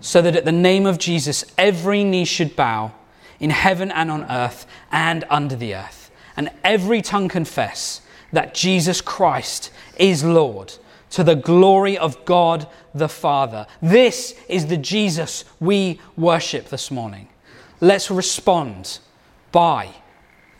so 0.00 0.22
that 0.22 0.36
at 0.36 0.44
the 0.44 0.52
name 0.52 0.86
of 0.86 0.98
Jesus 0.98 1.44
every 1.58 2.04
knee 2.04 2.24
should 2.24 2.56
bow 2.56 2.92
in 3.40 3.50
heaven 3.50 3.90
and 3.90 4.10
on 4.10 4.24
earth 4.24 4.66
and 4.90 5.24
under 5.28 5.56
the 5.56 5.74
earth, 5.74 6.10
and 6.36 6.50
every 6.64 7.02
tongue 7.02 7.28
confess 7.28 8.00
that 8.32 8.54
Jesus 8.54 9.00
Christ 9.00 9.70
is 9.98 10.24
Lord 10.24 10.74
to 11.16 11.24
the 11.24 11.34
glory 11.34 11.96
of 11.96 12.22
God 12.26 12.66
the 12.94 13.08
Father. 13.08 13.66
This 13.80 14.38
is 14.50 14.66
the 14.66 14.76
Jesus 14.76 15.46
we 15.58 15.98
worship 16.14 16.68
this 16.68 16.90
morning. 16.90 17.26
Let's 17.80 18.10
respond 18.10 18.98
by 19.50 19.94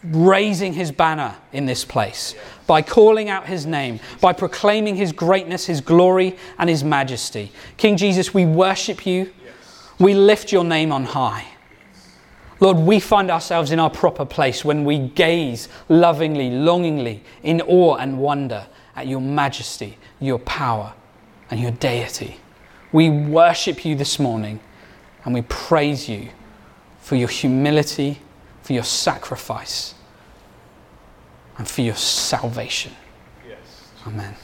raising 0.03 0.73
his 0.73 0.91
banner 0.91 1.37
in 1.53 1.67
this 1.67 1.85
place, 1.85 2.35
by 2.67 2.81
calling 2.81 3.29
out 3.29 3.47
his 3.47 3.67
name, 3.67 4.01
by 4.23 4.33
proclaiming 4.33 4.97
his 4.97 5.13
greatness, 5.13 5.67
his 5.67 5.83
glory, 5.83 6.39
and 6.59 6.71
his 6.71 6.83
majesty. 6.83 7.53
King 7.77 7.99
Jesus, 7.99 8.33
we 8.33 8.47
worship 8.47 9.05
you. 9.05 9.31
We 9.99 10.15
lift 10.15 10.53
your 10.53 10.65
name 10.65 10.91
on 10.91 11.05
high. 11.05 11.49
Lord, 12.61 12.79
we 12.79 12.99
find 12.99 13.31
ourselves 13.31 13.73
in 13.73 13.79
our 13.79 13.91
proper 13.91 14.25
place 14.25 14.65
when 14.65 14.87
we 14.87 15.01
gaze 15.01 15.69
lovingly, 15.91 16.49
longingly, 16.49 17.23
in 17.43 17.61
awe 17.61 17.97
and 17.97 18.19
wonder 18.19 18.67
at 18.97 19.07
your 19.07 19.21
majesty, 19.21 19.99
your 20.21 20.39
power, 20.41 20.95
and 21.51 21.61
your 21.61 21.71
deity. 21.73 22.37
We 22.93 23.11
worship 23.11 23.85
you 23.85 23.95
this 23.95 24.19
morning 24.19 24.59
and 25.25 25.35
we 25.35 25.43
praise 25.43 26.09
you 26.09 26.31
for 27.01 27.17
your 27.17 27.29
humility, 27.29 28.21
for 28.63 28.73
your 28.73 28.85
sacrifice, 28.85 29.95
and 31.59 31.69
for 31.69 31.83
your 31.83 31.95
salvation. 31.95 32.93
Yes. 33.47 33.59
Amen. 34.07 34.35